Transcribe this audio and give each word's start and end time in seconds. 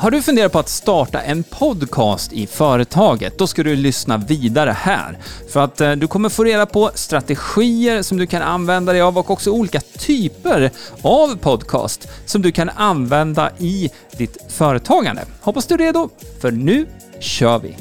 Har 0.00 0.10
du 0.10 0.22
funderat 0.22 0.52
på 0.52 0.58
att 0.58 0.68
starta 0.68 1.20
en 1.20 1.42
podcast 1.42 2.32
i 2.32 2.46
företaget? 2.46 3.38
Då 3.38 3.46
ska 3.46 3.62
du 3.62 3.76
lyssna 3.76 4.16
vidare 4.16 4.70
här. 4.78 5.18
För 5.52 5.64
att 5.64 5.80
eh, 5.80 5.92
du 5.92 6.06
kommer 6.06 6.28
få 6.28 6.44
reda 6.44 6.66
på 6.66 6.90
strategier 6.94 8.02
som 8.02 8.18
du 8.18 8.26
kan 8.26 8.42
använda 8.42 8.92
dig 8.92 9.02
av 9.02 9.18
och 9.18 9.30
också 9.30 9.50
olika 9.50 9.80
typer 9.80 10.70
av 11.02 11.36
podcast 11.36 12.08
som 12.26 12.42
du 12.42 12.52
kan 12.52 12.68
använda 12.68 13.50
i 13.58 13.90
ditt 14.16 14.36
företagande. 14.48 15.24
Hoppas 15.40 15.66
du 15.66 15.74
är 15.74 15.78
redo, 15.78 16.08
för 16.40 16.50
nu 16.50 16.86
kör 17.20 17.58
vi! 17.58 17.76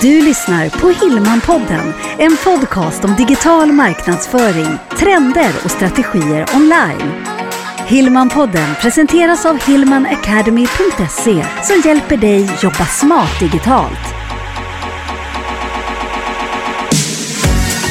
Du 0.00 0.22
lyssnar 0.22 0.68
på 0.68 0.88
Hillmanpodden, 0.88 1.92
en 2.18 2.36
podcast 2.44 3.04
om 3.04 3.16
digital 3.16 3.72
marknadsföring, 3.72 4.78
trender 4.98 5.52
och 5.64 5.70
strategier 5.70 6.46
online. 6.54 7.37
Hillmanpodden 7.88 8.74
presenteras 8.80 9.46
av 9.46 9.66
hillmanacademy.se 9.66 11.44
som 11.62 11.82
hjälper 11.84 12.16
dig 12.16 12.50
jobba 12.62 12.84
smart 12.84 13.40
digitalt. 13.40 14.14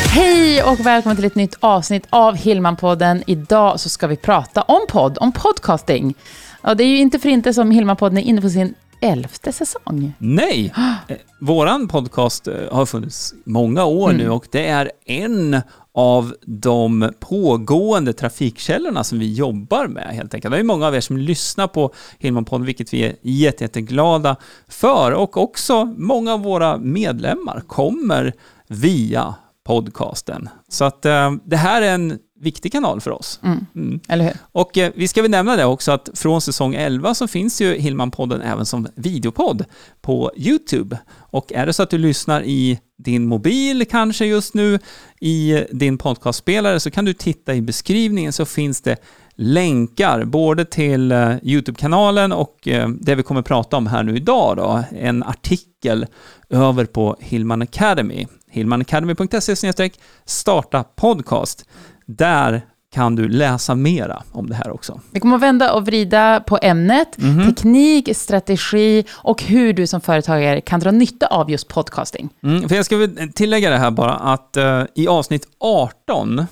Hej 0.10 0.64
och 0.64 0.86
välkommen 0.86 1.16
till 1.16 1.26
ett 1.26 1.36
nytt 1.36 1.58
avsnitt 1.60 2.08
av 2.10 2.36
Hillmanpodden. 2.36 3.24
Idag 3.28 3.80
så 3.80 3.90
ska 3.90 4.08
vi 4.08 4.18
prata 4.18 4.62
om 4.62 4.86
podd, 4.90 5.18
om 5.22 5.32
podcasting. 5.32 6.16
Ja, 6.62 6.76
det 6.76 6.84
är 6.84 6.88
ju 6.88 6.98
inte 6.98 7.20
för 7.20 7.30
inte 7.30 7.54
som 7.54 7.72
Hillmanpodden 7.72 8.18
är 8.18 8.22
inne 8.22 8.42
på 8.42 8.50
sin 8.50 8.74
elfte 9.02 9.52
säsong. 9.52 10.14
Nej! 10.18 10.74
Eh, 11.08 11.18
Våran 11.40 11.88
podcast 11.88 12.48
eh, 12.48 12.54
har 12.72 12.86
funnits 12.86 13.34
många 13.46 13.86
år 13.86 14.14
nu 14.14 14.30
och 14.30 14.48
det 14.52 14.68
är 14.68 14.92
en 15.06 15.62
av 15.94 16.36
de 16.46 17.12
pågående 17.20 18.14
trafikkällorna 18.14 19.04
som 19.04 19.20
vi 19.20 19.34
jobbar 19.34 19.88
med 19.88 20.16
helt 20.16 20.34
enkelt. 20.34 20.52
Det 20.52 20.60
är 20.60 20.64
många 20.64 20.88
av 20.88 20.96
er 20.96 21.02
som 21.02 21.18
lyssnar 21.18 21.68
på 21.68 21.94
Hillmanpodden, 22.20 22.66
vilket 22.66 22.94
vi 22.94 23.04
är 23.04 23.16
jätte, 23.22 23.64
jätteglada 23.64 24.36
för. 24.68 25.12
Och 25.12 25.38
också 25.38 25.86
många 25.86 26.34
av 26.34 26.44
våra 26.44 26.78
medlemmar 26.78 27.64
kommer 27.68 28.34
via 28.68 29.36
podcasten. 29.68 30.50
Så 30.68 30.86
att 30.86 31.06
eh, 31.06 31.32
det 31.46 31.58
här 31.58 31.82
är 31.82 31.94
en 31.94 32.20
viktig 32.40 32.72
kanal 32.72 33.02
för 33.02 33.12
oss. 33.12 33.40
Mm. 33.44 34.00
Eller 34.08 34.26
hur? 34.26 34.34
Och 34.52 34.78
eh, 34.78 34.92
vi 34.96 35.08
ska 35.08 35.22
väl 35.22 35.32
nämna 35.32 35.56
det 35.56 35.66
också 35.66 35.92
att 35.92 36.10
från 36.14 36.42
säsong 36.42 36.76
11 36.76 37.16
så 37.16 37.28
finns 37.28 37.62
ju 37.62 37.76
Hillman-podden 37.78 38.42
även 38.52 38.66
som 38.66 38.88
videopodd 38.96 39.66
på 40.02 40.32
YouTube. 40.36 40.98
Och 41.16 41.54
är 41.54 41.66
det 41.66 41.74
så 41.74 41.84
att 41.84 41.90
du 41.90 41.98
lyssnar 41.98 42.44
i 42.44 42.80
din 42.98 43.28
mobil 43.28 43.86
kanske 43.90 44.26
just 44.26 44.54
nu 44.54 44.80
i 45.20 45.66
din 45.72 45.98
podcastspelare 45.98 46.80
så 46.80 46.92
kan 46.92 47.06
du 47.06 47.14
titta 47.14 47.56
i 47.56 47.62
beskrivningen 47.62 48.34
så 48.34 48.46
finns 48.46 48.82
det 48.82 48.98
länkar 49.36 50.26
både 50.26 50.66
till 50.66 51.12
eh, 51.12 51.36
YouTube-kanalen 51.44 52.32
och 52.32 52.68
eh, 52.68 52.90
det 52.90 53.16
vi 53.16 53.24
kommer 53.24 53.42
prata 53.42 53.78
om 53.78 53.88
här 53.88 54.04
nu 54.04 54.16
idag 54.16 54.58
då, 54.58 54.84
en 54.92 55.24
artikel 55.24 56.06
över 56.50 56.86
på 56.86 57.18
Hillman 57.20 57.62
Academy. 57.62 58.28
hillmanacademy.se 58.50 59.90
starta 60.26 60.84
podcast. 60.84 61.66
Där 62.08 62.62
kan 62.94 63.16
du 63.16 63.30
läsa 63.30 63.76
mera 63.76 64.24
om 64.32 64.50
det 64.50 64.56
här 64.56 64.72
också. 64.72 65.00
Vi 65.12 65.20
kommer 65.20 65.36
att 65.36 65.42
vända 65.42 65.74
och 65.74 65.86
vrida 65.86 66.40
på 66.40 66.60
ämnet, 66.62 67.18
Mhm. 67.18 67.46
teknik, 67.56 68.10
strategi 68.16 69.06
och 69.14 69.44
hur 69.44 69.74
du 69.74 69.88
som 69.88 70.02
företagare 70.02 70.62
kan 70.62 70.80
dra 70.80 70.92
nytta 70.92 71.28
av 71.28 71.52
just 71.52 71.68
podcasting. 71.68 72.30
Mm, 72.44 72.70
för 72.70 72.76
jag 72.76 72.86
ska 72.86 73.08
tillägga 73.36 73.70
det 73.70 73.78
här 73.78 73.92
bara 73.92 74.14
att 74.14 74.58
eh, 74.58 74.84
i 74.96 75.08
avsnitt 75.08 75.48
18, 75.60 76.46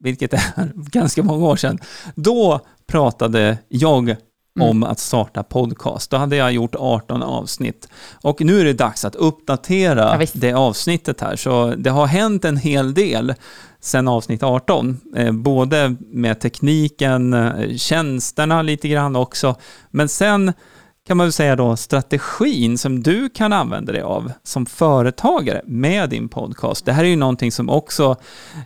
vilket 0.00 0.32
är 0.32 0.42
ganska 0.74 1.22
många 1.22 1.46
år 1.46 1.56
sedan, 1.56 1.78
då 2.14 2.60
pratade 2.88 3.58
jag 3.68 4.16
om 4.62 4.82
att 4.82 4.98
starta 4.98 5.42
podcast. 5.42 6.10
Då 6.10 6.16
hade 6.16 6.36
jag 6.36 6.52
gjort 6.52 6.74
18 6.74 7.22
avsnitt. 7.22 7.88
Och 8.22 8.40
nu 8.40 8.60
är 8.60 8.64
det 8.64 8.72
dags 8.72 9.04
att 9.04 9.14
uppdatera 9.14 10.16
Ja, 10.20 10.26
det 10.32 10.52
avsnittet 10.52 11.20
här. 11.20 11.36
Så 11.36 11.74
det 11.78 11.90
har 11.90 12.06
hänt 12.06 12.44
en 12.44 12.56
hel 12.56 12.94
del 12.94 13.34
sedan 13.80 14.08
avsnitt 14.08 14.42
18. 14.42 15.00
Eh, 15.16 15.32
både 15.32 15.96
med 16.00 16.40
tekniken, 16.40 17.32
eh, 17.32 17.76
tjänsterna 17.76 18.62
lite 18.62 18.88
grann 18.88 19.16
också. 19.16 19.56
Men 19.90 20.08
sen 20.08 20.52
kan 21.06 21.16
man 21.16 21.26
väl 21.26 21.32
säga 21.32 21.56
då 21.56 21.76
strategin 21.76 22.78
som 22.78 23.02
du 23.02 23.28
kan 23.28 23.52
använda 23.52 23.92
dig 23.92 24.02
av 24.02 24.32
som 24.42 24.66
företagare 24.66 25.62
med 25.64 26.10
din 26.10 26.28
podcast. 26.28 26.84
Det 26.84 26.92
här 26.92 27.04
är 27.04 27.08
ju 27.08 27.16
någonting 27.16 27.52
som 27.52 27.70
också 27.70 28.16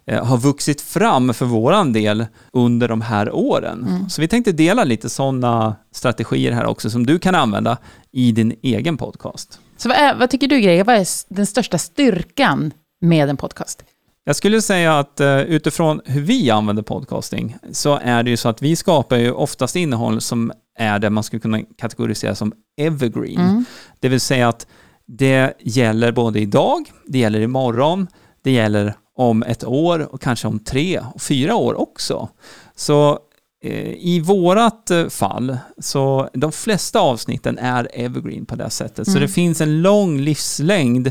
eh, 0.06 0.24
har 0.24 0.36
vuxit 0.36 0.80
fram 0.80 1.34
för 1.34 1.46
våran 1.46 1.92
del 1.92 2.26
under 2.52 2.88
de 2.88 3.00
här 3.00 3.34
åren. 3.34 4.06
Så 4.10 4.20
vi 4.20 4.28
tänkte 4.28 4.52
dela 4.52 4.84
lite 4.84 5.08
sådana 5.08 5.76
strategier 5.92 6.52
här 6.52 6.66
också 6.66 6.90
som 6.90 7.06
du 7.06 7.18
kan 7.18 7.34
använda 7.34 7.78
i 8.12 8.32
din 8.32 8.54
egen 8.62 8.96
podcast. 8.96 9.60
Så 9.76 9.88
vad, 9.88 9.98
är, 9.98 10.14
vad 10.14 10.30
tycker 10.30 10.48
du 10.48 10.60
Greger, 10.60 10.84
vad 10.84 10.96
är 10.96 11.34
den 11.34 11.46
största 11.46 11.78
styrkan 11.78 12.72
med 13.00 13.28
en 13.30 13.36
podcast? 13.36 13.84
Jag 14.24 14.36
skulle 14.36 14.62
säga 14.62 14.98
att 14.98 15.20
eh, 15.20 15.40
utifrån 15.40 16.00
hur 16.04 16.20
vi 16.20 16.50
använder 16.50 16.82
podcasting 16.82 17.56
så 17.72 17.98
är 18.02 18.22
det 18.22 18.30
ju 18.30 18.36
så 18.36 18.48
att 18.48 18.62
vi 18.62 18.76
skapar 18.76 19.16
ju 19.16 19.32
oftast 19.32 19.76
innehåll 19.76 20.20
som 20.20 20.52
är 20.78 20.98
det 20.98 21.10
man 21.10 21.24
skulle 21.24 21.40
kunna 21.40 21.62
kategorisera 21.62 22.34
som 22.34 22.52
evergreen. 22.76 23.64
Det 24.00 24.08
vill 24.08 24.20
säga 24.20 24.48
att 24.48 24.66
det 25.06 25.52
gäller 25.60 26.12
både 26.12 26.40
idag, 26.40 26.90
det 27.06 27.18
gäller 27.18 27.40
imorgon, 27.40 28.06
det 28.42 28.50
gäller 28.50 28.94
om 29.16 29.42
ett 29.42 29.64
år 29.64 30.14
och 30.14 30.20
kanske 30.20 30.48
om 30.48 30.58
tre 30.58 31.00
och 31.14 31.22
fyra 31.22 31.56
år 31.56 31.80
också. 31.80 32.28
Så 32.76 33.18
eh, 33.64 33.92
i 33.98 34.20
vårat 34.20 34.90
eh, 34.90 35.08
fall 35.08 35.58
så 35.78 36.28
de 36.32 36.52
flesta 36.52 37.00
avsnitten 37.00 37.58
är 37.58 37.88
evergreen 37.92 38.46
på 38.46 38.56
det 38.56 38.70
sättet. 38.70 39.10
Så 39.10 39.18
det 39.18 39.28
finns 39.28 39.60
en 39.60 39.82
lång 39.82 40.18
livslängd 40.18 41.10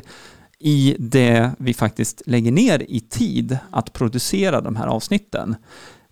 i 0.59 0.95
det 0.99 1.51
vi 1.59 1.73
faktiskt 1.73 2.21
lägger 2.25 2.51
ner 2.51 2.85
i 2.89 2.99
tid 2.99 3.57
att 3.71 3.93
producera 3.93 4.61
de 4.61 4.75
här 4.75 4.87
avsnitten. 4.87 5.55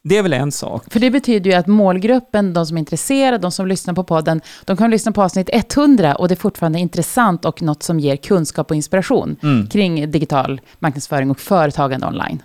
Det 0.04 0.18
är 0.18 0.24
väl 0.24 0.34
en 0.34 0.52
sak. 0.52 0.84
För 0.90 1.00
det 1.00 1.12
betyder 1.12 1.52
ju 1.52 1.58
att 1.58 1.68
målgruppen, 1.68 2.54
de 2.54 2.66
som 2.66 2.78
är 2.78 2.80
intresserade, 2.80 3.38
de 3.38 3.52
som 3.52 3.68
lyssnar 3.68 3.94
på 3.94 4.04
podden, 4.04 4.42
de 4.66 4.78
kan 4.78 4.92
lyssna 4.92 5.12
på 5.12 5.24
avsnitt 5.24 5.50
100 5.54 6.16
och 6.16 6.28
det 6.28 6.34
är 6.34 6.36
fortfarande 6.36 6.80
intressant 6.80 7.46
och 7.46 7.62
något 7.62 7.84
som 7.84 8.00
ger 8.00 8.16
kunskap 8.16 8.70
och 8.72 8.76
inspiration 8.76 9.36
Mm. 9.44 9.68
kring 9.68 10.12
digital 10.12 10.62
marknadsföring 10.80 11.32
och 11.32 11.40
företagande 11.40 12.08
online. 12.08 12.44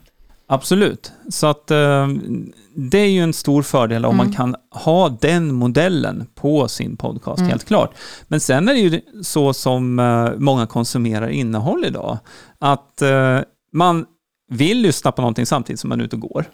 Absolut. 0.48 1.12
Så 1.30 1.46
att 1.46 1.70
eh, 1.70 2.08
det 2.76 2.98
är 2.98 3.08
ju 3.08 3.20
en 3.20 3.32
stor 3.32 3.62
fördel 3.62 4.04
om 4.04 4.16
man 4.16 4.32
kan 4.32 4.56
ha 4.70 5.08
den 5.20 5.54
modellen 5.54 6.26
på 6.34 6.68
sin 6.68 6.96
podcast, 6.96 7.42
helt 7.42 7.64
klart. 7.64 7.94
Men 8.28 8.40
sen 8.40 8.68
är 8.68 8.72
det 8.74 8.80
ju 8.80 9.00
så 9.22 9.52
som 9.52 9.98
eh, 9.98 10.28
många 10.38 10.66
konsumerar 10.66 11.28
innehåll 11.28 11.84
idag, 11.84 12.18
att 12.58 13.02
eh, 13.02 13.38
man 13.72 14.06
vill 14.48 14.78
lyssna 14.80 15.12
på 15.12 15.22
någonting 15.22 15.46
samtidigt 15.46 15.80
som 15.80 15.88
man 15.88 16.00
är 16.00 16.04
ute 16.04 16.16
och 16.16 16.22
går. 16.22 16.44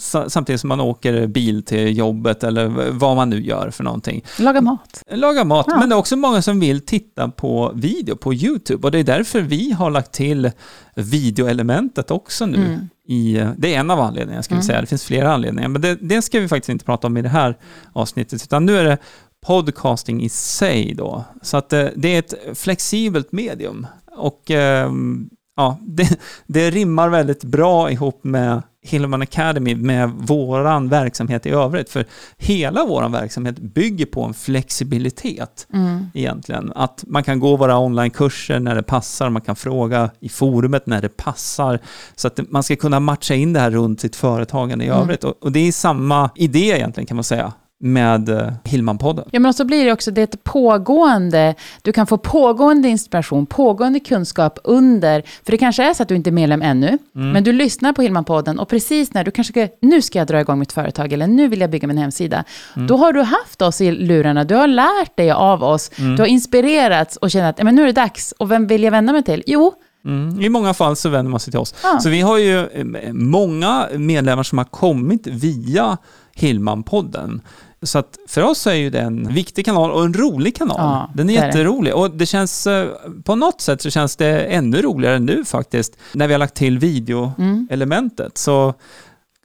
Sa- 0.00 0.28
Samtidigt 0.28 0.60
som 0.60 0.68
man 0.68 0.80
åker 0.80 1.26
bil 1.26 1.62
till 1.62 1.96
jobbet 1.98 2.44
eller 2.44 2.90
vad 2.90 3.16
man 3.16 3.30
nu 3.30 3.40
gör 3.42 3.70
för 3.70 3.84
någonting. 3.84 4.24
Laga 4.38 4.60
mat. 4.60 5.02
Laga 5.10 5.44
mat, 5.44 5.66
Ja. 5.68 5.78
men 5.80 5.88
det 5.88 5.94
är 5.94 5.98
också 5.98 6.16
många 6.16 6.42
som 6.42 6.60
vill 6.60 6.80
titta 6.86 7.28
på 7.28 7.72
video 7.74 8.16
på 8.16 8.34
YouTube 8.34 8.86
och 8.86 8.90
det 8.92 8.98
är 8.98 9.04
därför 9.04 9.40
vi 9.40 9.72
har 9.72 9.90
lagt 9.90 10.12
till 10.12 10.50
videoelementet 10.94 12.10
också 12.10 12.46
nu. 12.46 12.58
Mm. 12.66 12.88
I, 13.08 13.46
det 13.58 13.74
är 13.74 13.78
en 13.80 13.90
av 13.90 14.00
anledningarna, 14.00 14.42
ska 14.42 14.54
vi 14.56 14.62
säga. 14.62 14.80
Det 14.80 14.86
finns 14.86 15.04
flera 15.04 15.32
anledningar, 15.34 15.68
men 15.68 15.82
det, 15.82 15.94
det 16.00 16.22
ska 16.22 16.40
vi 16.40 16.48
faktiskt 16.48 16.68
inte 16.68 16.84
prata 16.84 17.06
om 17.06 17.16
i 17.16 17.22
det 17.22 17.28
här 17.28 17.58
avsnittet, 17.92 18.42
utan 18.44 18.66
nu 18.66 18.78
är 18.78 18.84
det 18.84 18.98
podcasting 19.46 20.22
i 20.22 20.28
sig 20.28 20.94
då. 20.94 21.24
Så 21.42 21.56
att 21.56 21.68
det, 21.68 21.92
det 21.96 22.08
är 22.14 22.18
ett 22.18 22.58
flexibelt 22.58 23.32
medium 23.32 23.86
och 24.16 24.50
ehm, 24.50 25.28
ja, 25.60 25.78
det, 25.80 26.20
det 26.46 26.70
rimmar 26.70 27.08
väldigt 27.08 27.44
bra 27.44 27.90
ihop 27.90 28.24
med 28.24 28.62
Hillman 28.82 29.22
Academy 29.22 29.74
med 29.74 30.10
våran 30.10 30.88
verksamhet 30.88 31.46
i 31.46 31.50
övrigt. 31.50 31.90
För 31.90 32.04
hela 32.38 32.84
våran 32.84 33.12
verksamhet 33.12 33.58
bygger 33.58 34.06
på 34.06 34.22
en 34.24 34.34
flexibilitet 34.34 35.66
egentligen. 36.14 36.72
Att 36.74 37.04
man 37.06 37.22
kan 37.22 37.40
gå 37.40 37.56
våra 37.56 37.78
onlinekurser 37.78 38.60
när 38.60 38.74
det 38.74 38.82
passar, 38.82 39.30
man 39.30 39.42
kan 39.42 39.56
fråga 39.56 40.10
i 40.20 40.28
forumet 40.28 40.86
när 40.86 41.02
det 41.02 41.08
passar. 41.08 41.78
Så 42.16 42.26
att 42.26 42.40
man 42.50 42.62
ska 42.62 42.76
kunna 42.76 43.00
matcha 43.00 43.34
in 43.34 43.52
det 43.52 43.60
här 43.60 43.70
runt 43.70 44.00
sitt 44.00 44.16
företagande 44.16 44.84
i 44.84 44.88
övrigt. 44.88 45.24
Och, 45.24 45.34
och 45.40 45.52
det 45.52 45.68
är 45.68 45.72
samma 45.72 46.30
idé 46.34 46.58
egentligen 46.58 47.06
kan 47.06 47.16
man 47.16 47.24
säga 47.24 47.52
med 47.82 48.28
eh, 48.28 48.52
Hillman-podden. 48.64 49.28
Ja, 49.30 49.40
men 49.40 49.54
så 49.54 49.64
blir 49.64 49.84
det 49.84 49.92
också 49.92 50.10
det 50.10 50.20
är 50.20 50.24
ett 50.24 50.44
pågående, 50.44 51.54
du 51.82 51.92
kan 51.92 52.06
få 52.06 52.18
pågående 52.18 52.88
inspiration, 52.88 53.46
pågående 53.46 54.00
kunskap 54.00 54.58
under, 54.64 55.22
för 55.44 55.50
det 55.52 55.58
kanske 55.58 55.84
är 55.90 55.94
så 55.94 56.02
att 56.02 56.08
du 56.08 56.16
inte 56.16 56.30
är 56.30 56.32
medlem 56.32 56.62
ännu, 56.62 56.98
men 57.12 57.44
du 57.44 57.52
lyssnar 57.52 57.92
på 57.92 58.02
Hillman-podden 58.02 58.58
och 58.58 58.68
precis 58.68 59.14
när 59.14 59.24
du 59.24 59.30
kanske 59.30 59.52
ska, 59.52 59.68
nu 59.80 60.02
ska 60.02 60.18
jag 60.18 60.26
dra 60.28 60.40
igång 60.40 60.58
mitt 60.58 60.72
företag 60.72 61.12
eller 61.12 61.26
nu 61.26 61.48
vill 61.48 61.60
jag 61.60 61.70
bygga 61.70 61.88
min 61.88 61.98
hemsida, 61.98 62.44
då 62.88 62.96
har 62.96 63.12
du 63.12 63.20
haft 63.22 63.62
oss 63.62 63.80
i 63.80 63.90
lurarna, 63.92 64.44
du 64.44 64.54
har 64.54 64.66
lärt 64.66 65.16
dig 65.16 65.30
av 65.30 65.62
oss, 65.64 65.90
du 65.96 66.16
har 66.18 66.26
inspirerats 66.26 67.16
och 67.16 67.30
känner 67.30 67.50
att 67.50 67.58
"Ja, 67.58 67.64
men 67.64 67.74
nu 67.74 67.82
är 67.82 67.86
det 67.86 67.92
dags, 67.92 68.32
och 68.38 68.50
vem 68.50 68.66
vill 68.66 68.82
jag 68.82 68.90
vända 68.90 69.12
mig 69.12 69.22
till? 69.22 69.42
Jo, 69.46 69.72
Mm. 70.04 70.40
I 70.40 70.48
många 70.48 70.74
fall 70.74 70.96
så 70.96 71.08
vänder 71.08 71.30
man 71.30 71.40
sig 71.40 71.50
till 71.50 71.60
oss. 71.60 71.74
Ja. 71.82 71.98
Så 72.00 72.08
vi 72.08 72.20
har 72.20 72.38
ju 72.38 72.58
eh, 72.66 73.12
många 73.12 73.88
medlemmar 73.96 74.42
som 74.42 74.58
har 74.58 74.64
kommit 74.64 75.26
via 75.26 75.98
Hillman-podden. 76.36 77.40
Så 77.82 77.98
att 77.98 78.18
för 78.28 78.42
oss 78.42 78.66
är 78.66 78.74
ju 78.74 78.90
det 78.90 79.00
en 79.00 79.34
viktig 79.34 79.64
kanal 79.64 79.90
och 79.90 80.04
en 80.04 80.14
rolig 80.14 80.56
kanal. 80.56 80.76
Ja, 80.78 81.10
den 81.14 81.30
är 81.30 81.34
är 81.34 81.40
det. 81.40 81.46
jätterolig 81.46 81.94
och 81.94 82.10
det 82.10 82.26
känns, 82.26 82.66
eh, 82.66 82.88
på 83.24 83.34
något 83.34 83.60
sätt 83.60 83.82
så 83.82 83.90
känns 83.90 84.16
det 84.16 84.40
ännu 84.40 84.82
roligare 84.82 85.18
nu 85.18 85.44
faktiskt, 85.44 85.96
när 86.14 86.26
vi 86.26 86.34
har 86.34 86.38
lagt 86.38 86.54
till 86.54 86.78
videoelementet. 86.78 88.38
Så 88.38 88.74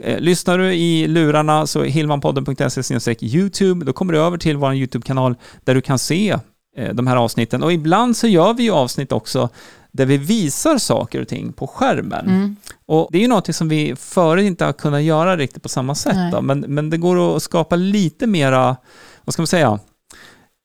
eh, 0.04 0.20
lyssnar 0.20 0.58
du 0.58 0.74
i 0.74 1.08
lurarna 1.08 1.68
så 1.68 1.84
hilmanpodden.se 1.84 3.16
YouTube, 3.22 3.86
då 3.86 3.94
kommer 3.94 4.14
du 4.14 4.20
över 4.20 4.38
till 4.38 4.58
vår 4.58 4.74
YouTube-kanal 4.74 5.36
där 5.64 5.76
du 5.76 5.82
kan 5.82 6.00
se 6.00 6.38
eh, 6.78 6.94
de 6.94 7.08
här 7.08 7.16
avsnitten. 7.16 7.64
Och 7.64 7.74
ibland 7.74 8.18
så 8.18 8.28
gör 8.28 8.54
vi 8.54 8.64
ju 8.64 8.72
avsnitt 8.72 9.12
också 9.12 9.50
där 9.96 10.06
vi 10.06 10.18
visar 10.18 10.78
saker 10.78 11.22
och 11.22 11.28
ting 11.28 11.54
på 11.54 11.68
skärmen. 11.68 12.26
Mm. 12.28 12.56
Och 12.86 13.08
det 13.12 13.18
är 13.18 13.22
ju 13.22 13.28
något 13.28 13.56
som 13.56 13.70
vi 13.70 13.96
förut 13.96 14.44
inte 14.46 14.66
har 14.66 14.74
kunnat 14.74 15.04
göra 15.04 15.38
riktigt 15.38 15.64
på 15.64 15.70
samma 15.70 15.96
sätt. 15.96 16.42
Men, 16.42 16.60
men 16.60 16.90
det 16.90 16.98
går 16.98 17.36
att 17.36 17.44
skapa 17.44 17.76
lite 17.76 18.28
mera, 18.28 18.76
vad 19.24 19.34
ska 19.34 19.42
man 19.42 19.48
säga, 19.48 19.80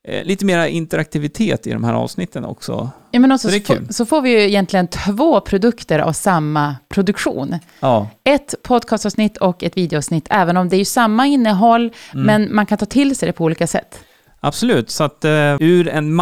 eh, 0.09 0.25
lite 0.25 0.45
mera 0.45 0.69
interaktivitet 0.69 1.67
i 1.67 1.73
de 1.73 1.85
här 1.85 1.95
avsnitten 1.95 2.45
också. 2.45 2.91
Ja, 3.11 3.21
men 3.21 3.33
också 3.33 3.49
Så 3.51 3.61
så, 3.65 3.77
så 3.91 4.07
får 4.07 4.23
vi 4.23 4.31
ju 4.31 4.41
egentligen 4.49 4.89
två 4.89 5.41
produkter 5.41 5.99
av 5.99 6.13
samma 6.13 6.77
produktion. 6.89 7.59
Ja, 7.81 8.09
Ett 8.25 8.55
podcastavsnitt 8.63 9.37
och 9.37 9.63
ett 9.63 9.77
videoavsnitt, 9.77 10.27
även 10.31 10.57
om 10.57 10.69
det 10.69 10.77
är 10.77 10.79
ju 10.79 10.85
samma 10.85 11.27
innehåll, 11.27 11.93
Mm. 12.13 12.27
men 12.27 12.55
man 12.55 12.67
kan 12.67 12.79
ta 12.79 12.87
till 12.87 13.17
sig 13.17 13.27
det 13.27 13.33
på 13.33 13.45
olika 13.45 13.67
sätt. 13.67 13.99
absolut. 14.41 14.91
Så 14.91 15.05
att 15.05 15.25
eh, 15.25 15.57
ur 15.61 15.89
en 15.89 16.15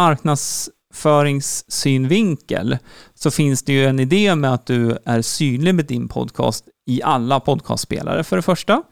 marknadsföringssynvinkel 0.89 2.77
så 3.13 3.31
finns 3.31 3.63
det 3.63 3.73
ju 3.73 3.85
en 3.85 3.99
idé 3.99 4.35
med 4.35 4.53
att 4.53 4.65
du 4.65 4.97
är 5.05 5.21
synlig 5.21 5.75
med 5.75 5.85
din 5.85 6.07
podcast 6.07 6.65
i 6.87 7.01
alla 7.03 7.39
podcastspelare 7.39 8.23
för 8.23 8.35
det 8.35 8.41
första, 8.41 8.83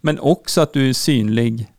men 0.00 0.20
också 0.20 0.60
att 0.60 0.72
du 0.72 0.88
är 0.88 0.92
synlig 0.92 1.72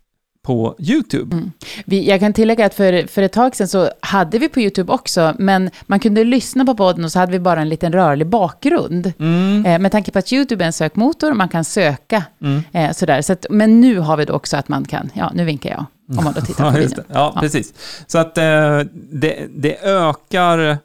på 0.47 0.75
YouTube. 0.79 1.41
Vi, 1.85 2.09
jag 2.09 2.19
kan 2.19 2.33
tillägga 2.33 2.65
att 2.65 2.73
för, 2.73 3.07
för 3.07 3.21
ett 3.21 3.31
tag 3.33 3.55
sedan 3.55 3.67
så 3.67 3.89
hade 3.99 4.39
vi 4.39 4.49
på 4.49 4.59
YouTube 4.59 4.93
också, 4.93 5.35
men 5.39 5.69
man 5.85 5.99
kunde 5.99 6.23
lyssna 6.23 6.65
på 6.65 6.75
podden 6.75 7.03
och 7.05 7.11
så 7.11 7.19
hade 7.19 7.31
vi 7.31 7.39
bara 7.39 7.61
en 7.61 7.69
liten 7.69 7.93
rörlig 7.93 8.27
bakgrund. 8.27 9.13
Mm. 9.19 9.65
Eh, 9.65 9.79
med 9.79 9.91
tanke 9.91 10.11
på 10.11 10.19
att 10.19 10.33
YouTube 10.33 10.63
är 10.63 10.65
en 10.65 10.73
sökmotor, 10.73 11.33
man 11.33 11.49
kan 11.49 11.63
söka 11.63 12.23
Mm. 12.41 12.63
eh, 12.71 12.91
sådär. 12.91 13.21
Så 13.21 13.33
att, 13.33 13.45
men 13.49 13.81
nu 13.81 13.99
har 13.99 14.17
vi 14.17 14.25
då 14.25 14.33
också 14.33 14.57
att 14.57 14.67
man 14.69 14.85
kan, 14.85 15.09
ja 15.13 15.31
nu 15.35 15.45
vinkar 15.45 15.69
jag, 15.69 15.85
om 16.17 16.23
man 16.23 16.33
då 16.33 16.41
tittar 16.41 16.71
på 16.71 16.77
videon. 16.79 17.05
Ja, 17.07 17.31
Ja. 17.35 17.41
precis. 17.41 17.73
Så 18.07 18.17
att 18.17 18.37
eh, 18.37 18.79
det, 19.11 19.47
det 19.55 19.77
ökar, 19.83 20.77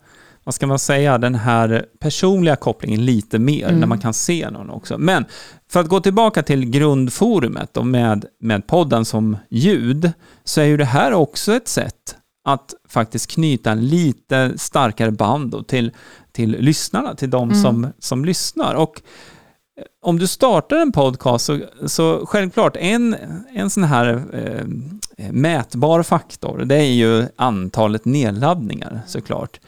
vad 0.44 0.54
ska 0.54 0.66
man 0.66 0.78
säga, 0.78 1.18
den 1.18 1.34
här 1.34 1.86
personliga 2.00 2.56
kopplingen 2.56 3.04
lite 3.04 3.38
mer 3.38 3.68
Mm. 3.68 3.80
när 3.80 3.86
man 3.86 3.98
kan 3.98 4.14
se 4.14 4.50
någon 4.50 4.70
också. 4.70 4.98
Men 4.98 5.24
för 5.70 5.80
att 5.80 5.88
gå 5.88 6.00
tillbaka 6.00 6.42
till 6.42 6.70
grundforumet 6.70 7.76
och 7.76 7.86
med, 7.86 8.24
med 8.40 8.66
podden 8.66 9.04
som 9.04 9.36
ljud, 9.50 10.12
så 10.44 10.60
är 10.60 10.64
ju 10.64 10.76
det 10.76 10.84
här 10.84 11.12
också 11.12 11.52
ett 11.52 11.68
sätt 11.68 12.16
att 12.44 12.74
faktiskt 12.88 13.30
knyta 13.30 13.70
en 13.70 13.88
lite 13.88 14.52
starkare 14.58 15.10
band 15.10 15.68
till, 15.68 15.90
till 16.32 16.50
lyssnarna, 16.50 17.14
till 17.14 17.30
de 17.30 17.48
Mm. 17.50 17.62
som, 17.62 17.92
som 17.98 18.24
lyssnar. 18.24 18.74
Och 18.74 19.02
eh, 19.78 19.84
om 20.02 20.18
du 20.18 20.26
startar 20.26 20.76
en 20.76 20.92
podcast 20.92 21.44
så, 21.44 21.60
så 21.86 22.26
självklart 22.26 22.76
en, 22.76 23.16
en 23.54 23.70
sån 23.70 23.84
här 23.84 24.24
eh, 24.32 24.64
mätbar 25.32 26.02
faktor, 26.02 26.58
det 26.64 26.76
är 26.76 26.92
ju 26.92 27.26
antalet 27.36 28.04
nedladdningar 28.04 29.00
såklart. 29.06 29.60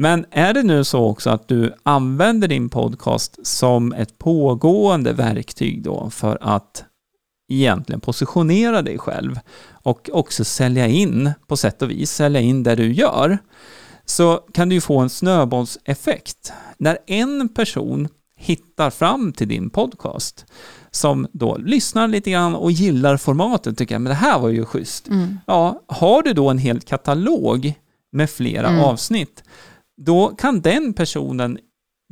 Men 0.00 0.24
är 0.30 0.54
det 0.54 0.62
nu 0.62 0.84
så 0.84 1.04
också 1.04 1.30
att 1.30 1.48
du 1.48 1.74
använder 1.82 2.48
din 2.48 2.68
podcast 2.68 3.46
som 3.46 3.92
ett 3.92 4.18
pågående 4.18 5.12
verktyg 5.12 5.82
då 5.82 6.10
för 6.10 6.38
att 6.40 6.84
egentligen 7.52 8.00
positionera 8.00 8.82
dig 8.82 8.98
själv 8.98 9.38
och 9.82 10.10
också 10.12 10.44
sälja 10.44 10.86
in 10.86 11.30
på 11.46 11.56
sätt 11.56 11.82
och 11.82 11.90
vis, 11.90 12.10
sälja 12.10 12.40
in 12.40 12.62
det 12.62 12.74
du 12.74 12.92
gör, 12.92 13.38
så 14.04 14.36
kan 14.54 14.68
du 14.68 14.74
ju 14.74 14.80
få 14.80 14.98
en 14.98 15.10
snöbollseffekt. 15.10 16.52
När 16.78 16.98
en 17.06 17.48
person 17.48 18.08
hittar 18.36 18.90
fram 18.90 19.32
till 19.32 19.48
din 19.48 19.70
podcast 19.70 20.46
som 20.90 21.26
då 21.32 21.56
lyssnar 21.56 22.08
lite 22.08 22.30
grann 22.30 22.54
och 22.54 22.70
gillar 22.72 23.16
formatet, 23.16 23.78
tycker 23.78 23.94
jag, 23.94 24.02
men 24.02 24.10
det 24.10 24.16
här 24.16 24.38
var 24.38 24.48
ju 24.48 24.64
schysst. 24.64 25.08
Mm. 25.08 25.38
Ja, 25.46 25.82
har 25.86 26.22
du 26.22 26.32
då 26.32 26.50
en 26.50 26.58
hel 26.58 26.80
katalog 26.80 27.74
med 28.12 28.30
flera 28.30 28.68
Mm. 28.68 28.80
avsnitt, 28.80 29.42
då 29.98 30.28
kan 30.28 30.60
den 30.60 30.92
personen 30.92 31.58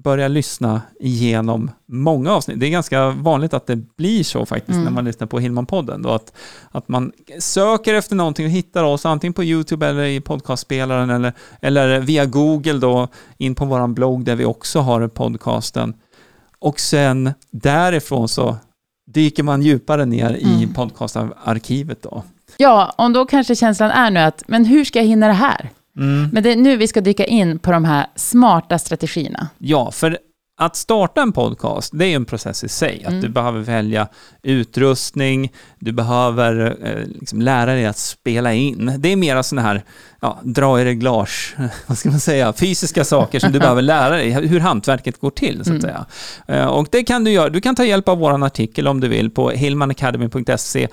börja 0.03 0.29
lyssna 0.29 0.83
igenom 1.01 1.71
många 1.87 2.33
avsnitt. 2.33 2.61
Det 2.61 2.67
är 2.67 2.71
ganska 2.71 3.11
vanligt 3.11 3.55
att 3.55 3.67
det 3.67 3.77
blir 3.97 4.25
så 4.25 4.47
faktiskt 4.47 4.73
Mm. 4.75 4.85
när 4.85 4.91
man 4.91 5.05
lyssnar 5.05 5.27
på 5.27 5.39
Hillman-podden. 5.41 6.15
Att, 6.15 6.33
att 6.71 6.89
man 6.89 7.13
söker 7.39 7.95
efter 7.95 8.17
någonting 8.17 8.47
och 8.47 8.53
hittar 8.53 8.85
oss 8.85 9.07
antingen 9.07 9.33
på 9.33 9.45
YouTube 9.45 9.87
eller 9.87 10.05
i 10.05 10.21
podcastspelaren 10.21 11.11
eller, 11.11 11.33
eller 11.61 12.01
via 12.01 12.27
Google 12.27 12.73
då 12.79 13.09
in 13.39 13.55
på 13.55 13.65
vår 13.65 13.87
blogg 13.87 14.25
där 14.25 14.37
vi 14.37 14.45
också 14.45 14.81
har 14.81 15.09
podcasten. 15.09 15.95
Och 16.59 16.81
sen 16.81 17.31
därifrån 17.51 18.29
så 18.29 18.57
dyker 19.11 19.43
man 19.43 19.63
djupare 19.63 20.05
ner 20.05 20.31
i 20.35 20.55
Mm. 20.63 20.75
podcastarkivet 20.75 22.03
då. 22.03 22.23
Ja, 22.57 22.95
och 22.99 23.11
då 23.13 23.25
kanske 23.27 23.57
känslan 23.57 23.91
är 23.91 24.11
nu 24.11 24.21
att, 24.21 24.43
men 24.49 24.65
hur 24.65 24.85
ska 24.85 24.99
jag 24.99 25.07
hinna 25.07 25.27
det 25.27 25.33
här? 25.33 25.71
Mm. 25.97 26.29
Men 26.33 26.43
det 26.43 26.53
är 26.53 26.57
nu 26.57 26.77
vi 26.77 26.89
ska 26.89 27.01
dyka 27.01 27.25
in 27.25 27.59
på 27.59 27.71
de 27.73 27.85
här 27.85 28.07
smarta 28.17 28.79
strategierna. 28.79 29.49
Ja, 29.59 29.91
för 29.91 30.19
att 30.59 30.77
starta 30.77 31.23
en 31.23 31.33
podcast, 31.33 31.91
det 31.95 32.07
är 32.07 32.17
en 32.17 32.25
process 32.25 32.65
i 32.65 32.69
sig. 32.69 33.03
Att 33.05 33.11
Mm. 33.11 33.21
du 33.23 33.29
behöver 33.29 33.61
välja 33.61 34.09
utrustning, 34.43 35.53
du 35.79 35.93
behöver 35.93 36.77
eh, 36.83 37.07
liksom 37.07 37.41
lära 37.41 37.73
dig 37.75 37.87
att 37.87 37.99
spela 37.99 38.53
in. 38.53 38.93
Det 38.99 39.09
är 39.13 39.17
mera 39.17 39.43
sådana 39.43 39.69
här, 39.69 39.85
ja, 40.21 40.39
dra 40.43 40.81
i 40.81 40.85
reglage, 40.85 41.57
vad 41.87 41.99
ska 41.99 42.11
man 42.11 42.21
säga, 42.21 42.53
fysiska 42.53 43.05
saker 43.05 43.39
som 43.41 43.53
du 43.53 43.59
behöver 43.67 43.83
lära 43.83 44.17
dig, 44.17 44.31
hur 44.31 44.61
hantverket 44.61 45.21
går 45.21 45.31
till, 45.31 45.55
så 45.57 45.61
att 45.61 45.67
Mm. 45.69 45.81
säga. 45.81 46.07
Eh, 46.49 46.67
och 46.67 46.87
det 46.91 47.05
kan 47.05 47.25
du 47.25 47.31
göra, 47.31 47.49
du 47.49 47.61
kan 47.61 47.75
ta 47.75 47.85
hjälp 47.85 48.09
av 48.09 48.19
vår 48.19 48.45
artikel 48.45 48.89
om 48.89 49.01
du 49.01 49.09
vill 49.09 49.31
på 49.31 49.51
hillmanacademy.se 49.51 50.89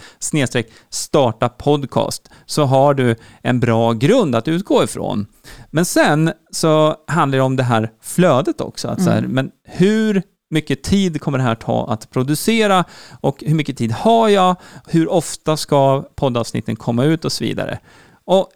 starta 0.90 1.50
podcast, 1.50 2.30
så 2.46 2.64
har 2.66 2.94
du 2.94 3.16
en 3.42 3.60
bra 3.60 3.94
grund 3.94 4.36
att 4.36 4.48
utgå 4.48 4.84
ifrån. 4.84 5.28
Men 5.72 5.86
sen 5.86 6.32
så 6.52 6.96
handlar 7.08 7.38
det 7.38 7.44
om 7.44 7.56
det 7.56 7.64
här 7.64 7.90
flödet 8.02 8.62
också. 8.62 8.88
Att 8.88 9.04
så 9.04 9.10
här, 9.10 9.18
Mm. 9.18 9.32
men 9.32 9.52
hur 9.68 10.22
mycket 10.50 10.84
tid 10.84 11.22
kommer 11.22 11.38
det 11.38 11.44
här 11.44 11.56
ta 11.56 11.88
att 11.90 12.10
producera 12.10 12.84
och 13.22 13.44
hur 13.48 13.56
mycket 13.56 13.78
tid 13.78 13.92
har 13.92 14.30
jag? 14.30 14.56
Hur 14.88 15.12
ofta 15.12 15.58
ska 15.58 16.02
poddavsnitten 16.16 16.76
komma 16.76 17.04
ut 17.06 17.26
och 17.26 17.32
så 17.32 17.44
vidare. 17.44 17.80
Och 18.26 18.48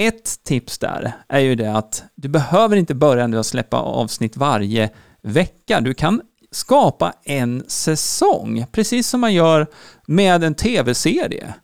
ett 0.00 0.44
tips 0.44 0.78
där 0.78 1.12
är 1.28 1.40
ju 1.40 1.54
det 1.54 1.72
att 1.76 2.04
du 2.14 2.28
behöver 2.28 2.76
inte 2.76 2.94
börja 2.94 3.26
nu 3.26 3.38
att 3.38 3.46
släppa 3.46 3.76
avsnitt 3.76 4.36
varje 4.36 4.90
vecka. 5.22 5.80
Du 5.80 5.94
kan 5.94 6.20
skapa 6.50 7.12
en 7.24 7.64
säsong, 7.68 8.66
precis 8.72 9.08
som 9.08 9.20
man 9.20 9.34
gör 9.34 9.66
med 10.06 10.44
en 10.44 10.54
tv-serie. 10.54 11.54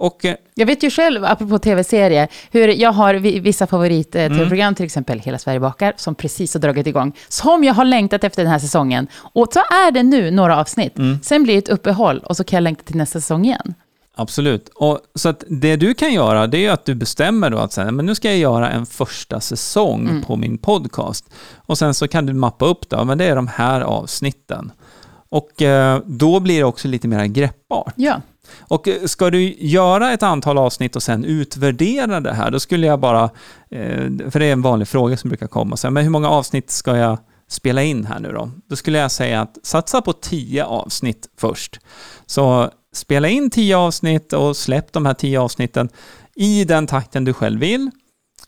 Och 0.00 0.24
eh, 0.24 0.34
Jag 0.54 0.66
vet 0.66 0.82
ju 0.82 0.90
själv, 0.90 1.24
apropå 1.24 1.58
tv-serier, 1.58 2.28
hur 2.50 2.68
jag 2.68 2.92
har 2.92 3.14
vi- 3.14 3.38
vissa 3.40 3.64
Mm. 3.64 3.68
favorit-tv-program, 3.70 4.74
till 4.74 4.84
exempel 4.84 5.18
Hela 5.20 5.38
Sverige 5.38 5.60
bakar, 5.60 5.92
som 5.96 6.14
precis 6.14 6.54
har 6.54 6.60
dragit 6.60 6.86
igång, 6.86 7.12
som 7.28 7.64
jag 7.64 7.74
har 7.74 7.84
längtat 7.84 8.24
efter 8.24 8.42
den 8.42 8.52
här 8.52 8.58
säsongen. 8.58 9.08
Och 9.34 9.48
så 9.52 9.60
är 9.60 9.90
det 9.90 10.02
nu 10.02 10.30
några 10.30 10.60
avsnitt. 10.60 10.98
Mm. 10.98 11.18
Sen 11.22 11.42
blir 11.42 11.54
det 11.54 11.58
ett 11.58 11.68
uppehåll 11.68 12.18
och 12.18 12.36
så 12.36 12.44
kan 12.44 12.56
jag 12.56 12.62
längta 12.62 12.82
till 12.82 12.96
nästa 12.96 13.20
säsong 13.20 13.44
igen. 13.44 13.74
Absolut. 14.18 14.68
Och, 14.74 14.98
så 15.14 15.28
att 15.28 15.44
det 15.48 15.76
du 15.76 15.94
kan 15.94 16.12
göra, 16.12 16.46
det 16.46 16.66
är 16.66 16.70
att 16.70 16.84
du 16.84 16.94
bestämmer 16.94 17.50
då 17.50 17.58
att 17.58 17.72
säga, 17.72 17.90
men 17.90 18.06
nu 18.06 18.14
ska 18.14 18.28
jag 18.28 18.38
göra 18.38 18.70
en 18.70 18.86
första 18.86 19.40
säsong 19.40 20.08
Mm. 20.08 20.22
på 20.22 20.36
min 20.36 20.58
podcast. 20.58 21.30
Och 21.56 21.78
sen 21.78 21.94
så 21.94 22.08
kan 22.08 22.26
du 22.26 22.32
mappa 22.32 22.66
upp 22.66 22.90
det, 22.90 23.04
men 23.04 23.18
det 23.18 23.24
är 23.24 23.36
de 23.36 23.46
här 23.46 23.80
avsnitten. 23.80 24.72
Och 25.30 25.62
eh, 25.62 26.00
då 26.06 26.40
blir 26.40 26.58
det 26.58 26.64
också 26.64 26.88
lite 26.88 27.08
mer 27.08 27.24
greppbart. 27.26 27.92
Ja. 27.96 28.20
Och 28.58 28.88
eh, 28.88 29.04
ska 29.04 29.30
du 29.30 29.54
göra 29.58 30.12
ett 30.12 30.22
antal 30.22 30.58
avsnitt 30.58 30.96
och 30.96 31.02
sen 31.02 31.24
utvärdera 31.24 32.20
det 32.20 32.32
här, 32.32 32.50
då 32.50 32.60
skulle 32.60 32.86
jag 32.86 33.00
bara, 33.00 33.24
eh, 33.70 34.06
för 34.30 34.38
det 34.38 34.46
är 34.46 34.52
en 34.52 34.62
vanlig 34.62 34.88
fråga 34.88 35.16
som 35.16 35.28
brukar 35.28 35.46
komma, 35.46 35.76
så 35.76 35.86
här, 35.86 35.92
men 35.92 36.02
hur 36.02 36.10
många 36.10 36.28
avsnitt 36.28 36.70
ska 36.70 36.96
jag 36.96 37.18
spela 37.50 37.82
in 37.82 38.04
här 38.06 38.20
nu 38.20 38.32
då? 38.32 38.50
Då 38.70 38.76
skulle 38.76 38.98
jag 38.98 39.10
säga 39.10 39.40
att 39.40 39.58
satsa 39.62 40.00
på 40.02 40.12
tio 40.12 40.64
avsnitt 40.64 41.28
först. 41.40 41.80
Så 42.26 42.70
spela 42.94 43.28
in 43.28 43.50
tio 43.50 43.76
avsnitt 43.76 44.32
och 44.32 44.56
släpp 44.56 44.92
de 44.92 45.06
här 45.06 45.14
tio 45.14 45.40
avsnitten 45.40 45.88
i 46.34 46.64
den 46.64 46.86
takten 46.86 47.24
du 47.24 47.32
själv 47.32 47.60
vill. 47.60 47.90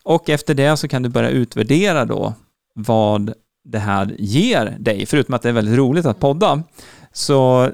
Och 0.02 0.28
efter 0.28 0.54
det 0.54 0.76
så 0.76 0.88
kan 0.88 1.02
du 1.02 1.08
börja 1.08 1.30
utvärdera 1.30 2.04
då 2.04 2.34
vad 2.74 3.32
det 3.64 3.78
här 3.78 4.14
ger 4.18 4.76
dig. 4.78 5.06
Förutom 5.06 5.34
att 5.34 5.42
det 5.42 5.48
är 5.48 5.52
väldigt 5.52 5.78
roligt 5.78 6.06
att 6.06 6.20
podda, 6.20 6.62
så 7.12 7.70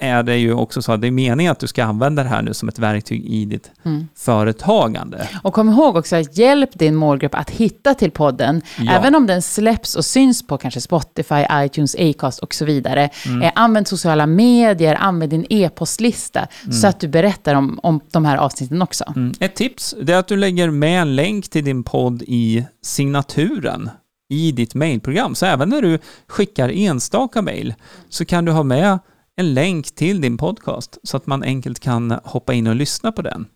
är 0.00 0.22
det 0.22 0.36
ju 0.36 0.52
också 0.54 0.82
så 0.82 0.92
att 0.92 1.00
det 1.00 1.06
är 1.06 1.10
meningen 1.10 1.52
att 1.52 1.58
du 1.58 1.66
ska 1.66 1.84
använda 1.84 2.22
det 2.22 2.28
här 2.28 2.42
nu 2.42 2.54
som 2.54 2.68
ett 2.68 2.78
verktyg 2.78 3.24
i 3.24 3.44
ditt 3.44 3.70
Mm. 3.84 4.08
företagande. 4.16 5.28
Och 5.42 5.54
kom 5.54 5.68
ihåg 5.70 5.96
också 5.96 6.16
att 6.16 6.38
hjälp 6.38 6.70
din 6.78 6.94
målgrupp 6.94 7.34
att 7.34 7.50
hitta 7.50 7.94
till 7.94 8.10
podden. 8.10 8.62
Ja. 8.78 8.92
Även 8.92 9.14
om 9.14 9.26
den 9.26 9.42
släpps 9.42 9.94
och 9.96 10.04
syns 10.04 10.46
på 10.46 10.58
kanske 10.58 10.80
Spotify, 10.80 11.44
iTunes, 11.52 11.96
Acast 11.98 12.38
och 12.38 12.54
så 12.54 12.64
vidare. 12.64 13.10
Mm. 13.26 13.42
Eh, 13.42 13.52
använd 13.54 13.88
sociala 13.88 14.26
medier, 14.26 14.94
använd 14.94 15.30
din 15.30 15.46
e-postlista. 15.50 16.46
Så 16.72 16.86
att 16.86 17.00
du 17.00 17.08
berättar 17.08 17.54
om, 17.54 17.80
om 17.82 18.00
de 18.10 18.24
här 18.24 18.36
avsnitten 18.36 18.82
också. 18.82 19.04
Mm. 19.16 19.32
Ett 19.40 19.54
tips 19.54 19.94
är 20.08 20.14
att 20.16 20.28
du 20.28 20.36
lägger 20.36 20.70
med 20.70 21.02
en 21.02 21.16
länk 21.16 21.48
till 21.48 21.64
din 21.64 21.84
podd 21.84 22.22
i 22.26 22.66
signaturen 22.82 23.90
i 24.28 24.52
ditt 24.52 24.74
mejlprogram. 24.74 25.34
Så 25.34 25.46
även 25.46 25.68
när 25.68 25.82
du 25.82 25.98
skickar 26.26 26.68
enstaka 26.68 27.42
mejl 27.42 27.74
så 28.08 28.24
kan 28.24 28.44
du 28.44 28.52
ha 28.52 28.62
med 28.62 28.98
en 29.36 29.54
länk 29.54 29.94
till 29.94 30.20
din 30.20 30.36
podcast 30.38 30.98
så 31.02 31.16
att 31.16 31.26
man 31.26 31.42
enkelt 31.42 31.80
kan 31.80 32.18
hoppa 32.24 32.52
in 32.54 32.66
och 32.66 32.76
lyssna 32.76 33.12
på 33.12 33.22
den. 33.22 33.46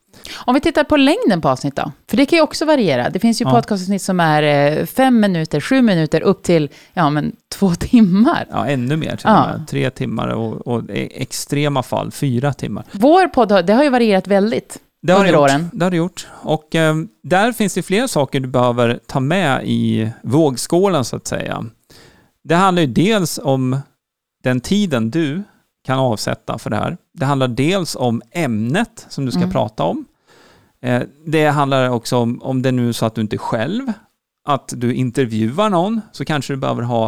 Om 0.45 0.55
vi 0.55 0.61
tittar 0.61 0.85
på 0.85 0.97
längden 0.97 1.41
på 1.41 1.49
avsnitt 1.49 1.77
då. 1.77 1.93
För 2.11 2.17
det 2.17 2.27
kan 2.27 2.37
ju 2.37 2.43
också 2.43 2.65
variera. 2.65 3.11
Det 3.11 3.19
finns 3.19 3.41
ju 3.41 3.45
Ja. 3.45 3.51
podcastavsnitt 3.51 4.03
som 4.03 4.21
är 4.21 4.43
eh, 4.79 4.87
fem 4.87 5.21
minuter, 5.21 5.61
sju 5.61 5.83
minuter, 5.83 6.21
upp 6.21 6.43
till 6.43 6.69
ja, 6.93 7.11
men, 7.11 7.33
två 7.55 7.75
timmar. 7.79 8.47
Ja, 8.51 8.67
ännu 8.67 8.97
mer 8.97 9.11
till 9.11 9.21
Ja. 9.25 9.47
med. 9.47 9.69
Tre 9.69 9.91
timmar 9.91 10.29
och, 10.29 10.67
och 10.67 10.91
i 10.91 11.23
extrema 11.23 11.83
fall 11.83 12.11
fyra 12.13 12.53
timmar. 12.53 12.85
Vår 12.93 13.27
podd 13.29 13.67
det 13.67 13.73
har 13.73 13.83
ju 13.85 13.91
varierat 13.91 14.27
väldigt. 14.27 14.79
Det 15.03 15.13
har 15.13 15.21
Under 15.21 15.33
gjort. 15.33 15.41
åren. 15.41 15.71
Det 15.73 15.85
har 15.85 15.91
det 15.91 15.97
gjort. 15.97 16.27
Och 16.33 16.75
eh, 16.75 16.95
där 17.23 17.53
finns 17.53 17.75
det 17.75 17.83
flera 17.83 18.09
saker 18.09 18.41
du 18.41 18.49
behöver 18.49 18.99
ta 19.07 19.21
med 19.21 19.63
i 19.65 20.11
vågskålen 20.23 21.05
så 21.05 21.17
att 21.17 21.27
säga. 21.27 21.65
Det 22.45 22.55
handlar 22.55 22.83
ju 22.83 22.89
dels 22.89 23.41
om 23.43 23.77
den 24.45 24.61
tiden 24.61 25.11
du 25.11 25.43
kan 25.85 25.99
avsätta 25.99 26.59
för 26.59 26.71
det 26.71 26.77
här. 26.77 26.97
Det 27.13 27.25
handlar 27.25 27.49
dels 27.49 27.97
om 27.97 28.23
ämnet 28.33 29.07
som 29.09 29.25
du 29.27 29.31
ska 29.31 29.41
Mm. 29.41 29.51
prata 29.53 29.85
om. 29.85 30.05
Eh, 30.83 31.03
det 31.27 31.47
handlar 31.47 31.89
också 31.89 32.17
om, 32.17 32.43
om 32.43 32.63
det 32.63 32.73
nu 32.73 32.89
är 32.89 32.93
så 32.93 33.07
att 33.07 33.15
du 33.15 33.21
inte 33.21 33.37
är 33.37 33.39
själv, 33.39 33.93
att 34.45 34.73
du 34.77 34.95
intervjuar 34.95 35.71
någon, 35.71 36.01
så 36.13 36.25
kanske 36.25 36.53
du 36.53 36.57
behöver 36.57 36.83
ha 36.83 37.07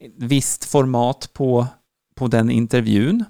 ett 0.00 0.12
visst 0.16 0.64
format 0.64 1.30
på, 1.32 1.66
på 2.14 2.26
den 2.26 2.50
intervjun. 2.50 3.24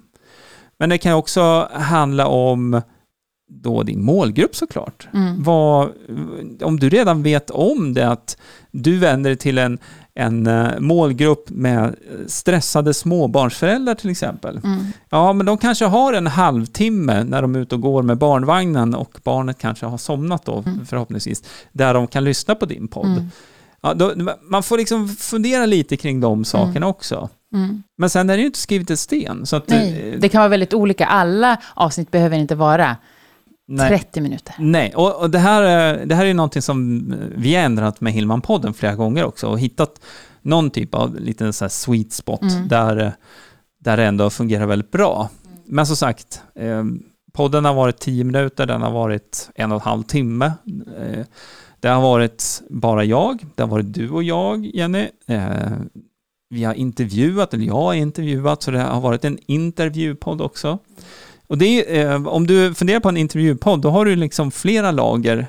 Men 0.79 0.89
det 0.89 0.97
kan 0.97 1.13
också 1.13 1.69
handla 1.73 2.27
om 2.27 2.81
då 3.51 3.83
din 3.83 4.03
målgrupp 4.05 4.55
såklart. 4.55 5.07
Mm. 5.13 5.43
Vad, 5.43 5.89
om 6.61 6.79
du 6.79 6.89
redan 6.89 7.23
vet 7.23 7.49
om 7.49 7.93
det, 7.93 8.09
att 8.09 8.37
du 8.71 8.97
vänder 8.97 9.29
dig 9.29 9.37
till 9.37 9.57
en, 9.57 9.79
en 10.15 10.47
eh, 10.47 10.79
målgrupp 10.79 11.49
med 11.49 11.95
stressade 12.27 12.93
småbarnsföräldrar 12.93 13.95
till 13.95 14.09
exempel. 14.09 14.57
Mm. 14.63 14.85
Ja, 15.09 15.33
men 15.33 15.45
de 15.45 15.57
kanske 15.57 15.85
har 15.85 16.13
en 16.13 16.27
halvtimme 16.27 17.23
när 17.23 17.41
de 17.41 17.55
är 17.55 17.59
ute 17.59 17.75
och 17.75 17.81
går 17.81 18.03
med 18.03 18.17
barnvagnen 18.17 18.95
och 18.95 19.19
barnet 19.23 19.57
kanske 19.57 19.85
har 19.85 19.97
somnat 19.97 20.45
då 20.45 20.63
förhoppningsvis, 20.89 21.43
där 21.71 21.93
de 21.93 22.07
kan 22.07 22.23
lyssna 22.23 22.55
på 22.55 22.65
din 22.65 22.87
podd. 22.87 23.05
Mm. 23.05 23.29
Ja, 23.81 23.93
då, 23.93 24.13
man 24.41 24.63
får 24.63 24.77
liksom 24.77 25.07
fundera 25.07 25.65
lite 25.65 25.97
kring 25.97 26.21
de 26.21 26.45
sakerna 26.45 26.87
också. 26.87 27.29
Mm. 27.53 27.83
Men 27.97 28.09
sen 28.09 28.29
är 28.29 28.33
det 28.33 28.39
ju 28.41 28.47
inte 28.47 28.59
skrivet 28.59 28.91
i 28.91 28.97
sten. 28.97 29.45
Så 29.45 29.55
att, 29.55 29.67
Nej, 29.67 30.11
eh, 30.13 30.19
det 30.19 30.29
kan 30.29 30.39
vara 30.39 30.49
väldigt 30.49 30.73
olika. 30.73 31.05
Alla 31.05 31.57
avsnitt 31.73 32.11
behöver 32.11 32.37
inte 32.37 32.55
vara 32.55 32.97
nej. 33.67 33.89
30 33.89 34.21
minuter. 34.21 34.55
Nej, 34.59 34.93
och, 34.95 35.21
och 35.21 35.29
det, 35.29 35.39
här, 35.39 35.61
är- 35.61 36.05
det 36.05 36.15
här 36.15 36.25
är 36.25 36.33
någonting 36.33 36.61
som 36.61 37.05
vi 37.35 37.55
har 37.55 37.63
ändrat 37.63 38.01
med 38.01 38.13
Hillman-podden 38.13 38.73
flera 38.73 38.95
gånger 38.95 39.25
också 39.25 39.47
och 39.47 39.59
hittat 39.59 39.99
någon 40.41 40.69
typ 40.69 40.93
av 40.95 41.15
liten 41.19 41.53
så 41.53 41.69
sweet 41.69 42.13
spot 42.13 42.41
Mm. 42.41 42.67
där, 42.67 42.97
eh, 43.05 43.11
där 43.79 43.97
det 43.97 44.05
ändå 44.05 44.29
fungerar 44.29 44.65
väldigt 44.65 44.91
bra. 44.91 45.29
Men 45.65 45.85
som 45.85 45.95
sagt, 45.95 46.41
eh, 46.55 46.83
podden 47.33 47.65
har 47.65 47.73
varit 47.73 47.99
10 47.99 48.23
minuter, 48.23 48.65
den 48.65 48.81
har 48.81 48.91
varit 48.91 49.49
en 49.55 49.71
och 49.71 49.75
en 49.75 49.81
halv 49.89 50.03
timme. 50.03 50.45
Eh, 50.99 51.25
det 51.79 51.87
har 51.87 52.01
varit 52.01 52.61
bara 52.69 53.03
jag, 53.03 53.45
det 53.55 53.63
har 53.63 53.67
varit 53.69 53.93
du 53.93 54.09
och 54.09 54.23
jag, 54.23 54.65
Jenny. 54.65 55.07
Eh, 55.27 55.71
vi 56.49 56.63
har 56.63 56.73
intervjuat, 56.73 57.53
eller 57.53 57.65
jag 57.65 57.73
har 57.73 57.93
intervjuat, 57.93 58.63
så 58.63 58.71
det 58.71 58.79
har 58.81 59.01
varit 59.01 59.25
en 59.25 59.37
intervjupodd 59.47 60.41
också. 60.41 60.79
Och 61.47 61.57
det 61.57 61.99
är, 62.01 62.11
eh, 62.11 62.27
om 62.27 62.47
du 62.47 62.73
funderar 62.73 62.99
på 62.99 63.09
en 63.09 63.17
intervjupodd, 63.17 63.81
då 63.81 63.89
har 63.89 64.05
du 64.05 64.15
liksom 64.15 64.51
flera 64.51 64.91
lager 64.91 65.47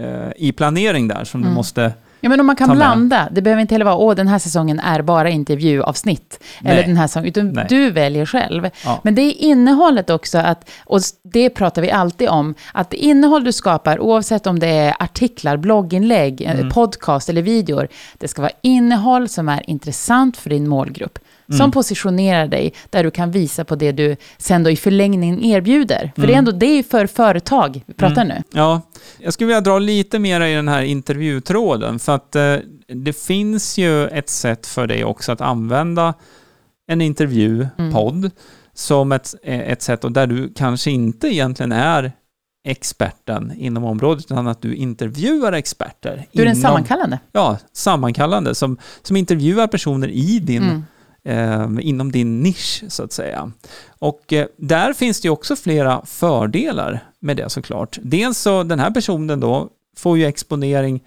eh, 0.00 0.28
i 0.36 0.52
planering 0.52 1.08
där 1.08 1.24
som 1.24 1.40
du 1.40 1.46
Mm. 1.46 1.54
måste... 1.54 1.92
Ja, 2.22 2.28
men 2.28 2.40
om 2.40 2.46
man 2.46 2.56
kan 2.56 2.76
blanda. 2.76 3.28
Det 3.32 3.42
behöver 3.42 3.60
inte 3.62 3.74
heller 3.74 3.84
vara, 3.84 3.96
åh, 3.96 4.14
den 4.14 4.28
här 4.28 4.38
säsongen 4.38 4.80
är 4.80 5.02
bara 5.02 5.30
intervjuavsnitt. 5.30 6.40
Eller 6.64 6.74
Nej. 6.74 6.86
den 6.86 6.96
här 6.96 7.06
säsongen, 7.06 7.28
utan 7.28 7.48
Nej. 7.48 7.66
du 7.68 7.90
väljer 7.90 8.26
själv. 8.26 8.70
Ja. 8.84 9.00
Men 9.04 9.14
det 9.14 9.22
är 9.22 9.32
innehållet 9.44 10.10
också, 10.10 10.38
att, 10.38 10.70
och 10.84 11.00
det 11.32 11.50
pratar 11.50 11.82
vi 11.82 11.90
alltid 11.90 12.28
om, 12.28 12.54
att 12.72 12.90
det 12.90 12.96
innehåll 12.96 13.44
du 13.44 13.52
skapar, 13.52 14.00
oavsett 14.00 14.46
om 14.46 14.58
det 14.58 14.66
är 14.68 14.94
artiklar, 15.02 15.56
blogginlägg, 15.56 16.42
eh, 16.42 16.50
Mm. 16.50 16.68
podcast 16.70 17.28
eller 17.28 17.42
videor, 17.42 17.88
det 18.18 18.28
ska 18.28 18.42
vara 18.42 18.52
innehåll 18.62 19.28
som 19.28 19.48
är 19.48 19.70
intressant 19.70 20.36
för 20.36 20.50
din 20.50 20.68
målgrupp. 20.68 21.18
Som 21.50 21.60
Mm. 21.60 21.70
positionerar 21.70 22.46
dig, 22.48 22.72
där 22.90 23.04
du 23.04 23.10
kan 23.10 23.30
visa 23.30 23.64
på 23.64 23.76
det 23.76 23.92
du 23.92 24.16
sen 24.38 24.62
då 24.62 24.70
i 24.70 24.76
förlängningen 24.76 25.44
erbjuder. 25.44 26.12
För 26.14 26.22
det 26.22 26.28
är 26.28 26.38
Mm. 26.38 26.38
ändå 26.38 26.52
det 26.52 26.66
är 26.66 26.82
för 26.82 27.06
företag 27.06 27.82
vi 27.86 27.94
pratar 27.94 28.24
nu. 28.24 28.42
Ja, 28.52 28.80
jag 29.18 29.32
skulle 29.32 29.46
vilja 29.46 29.60
dra 29.60 29.78
lite 29.78 30.18
mer 30.18 30.40
i 30.40 30.54
den 30.54 30.68
här 30.68 30.82
intervjutråden 30.82 31.98
för 31.98 32.14
att 32.14 32.36
eh, 32.36 32.56
det 32.88 33.12
finns 33.12 33.78
ju 33.78 34.08
ett 34.08 34.28
sätt 34.28 34.66
för 34.66 34.86
dig 34.86 35.04
också 35.04 35.32
att 35.32 35.40
använda 35.40 36.14
en 36.90 37.00
intervjupodd 37.00 38.30
som 38.74 39.12
ett, 39.12 39.34
eh, 39.42 39.60
ett 39.60 39.82
sätt 39.82 40.04
och 40.04 40.12
där 40.12 40.26
du 40.26 40.52
kanske 40.56 40.90
inte 40.90 41.28
egentligen 41.28 41.72
är 41.72 42.12
experten 42.68 43.52
inom 43.56 43.84
området 43.84 44.24
utan 44.24 44.46
att 44.48 44.62
du 44.62 44.74
intervjuar 44.74 45.52
experter. 45.52 46.26
Du 46.32 46.42
är 46.42 46.46
den 46.46 46.56
inom- 46.56 46.62
sammankallande. 46.62 47.18
Ja, 47.32 47.58
sammankallande 47.72 48.54
som, 48.54 48.76
som 49.02 49.16
intervjuar 49.16 49.66
personer 49.66 50.08
i 50.08 50.38
din 50.38 50.62
Mm. 50.62 50.84
Eh, 51.24 51.68
inom 51.80 52.12
din 52.12 52.42
nisch 52.42 52.84
så 52.88 53.02
att 53.02 53.12
säga. 53.12 53.52
Och 53.98 54.32
eh, 54.32 54.46
där 54.56 54.92
finns 54.92 55.20
det 55.20 55.26
ju 55.26 55.32
också 55.32 55.56
flera 55.56 56.06
fördelar 56.06 57.04
med 57.20 57.36
det 57.36 57.50
såklart. 57.50 57.98
Dels 58.02 58.38
så 58.38 58.62
den 58.62 58.80
här 58.80 58.90
personen 58.90 59.40
då 59.40 59.68
får 59.96 60.18
ju 60.18 60.26
exponering 60.26 61.00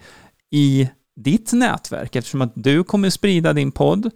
i 0.50 0.88
ditt 1.16 1.52
nätverk 1.52 2.16
eftersom 2.16 2.42
att 2.42 2.52
du 2.54 2.84
kommer 2.84 3.10
sprida 3.10 3.52
din 3.52 3.72
podd 3.72 4.10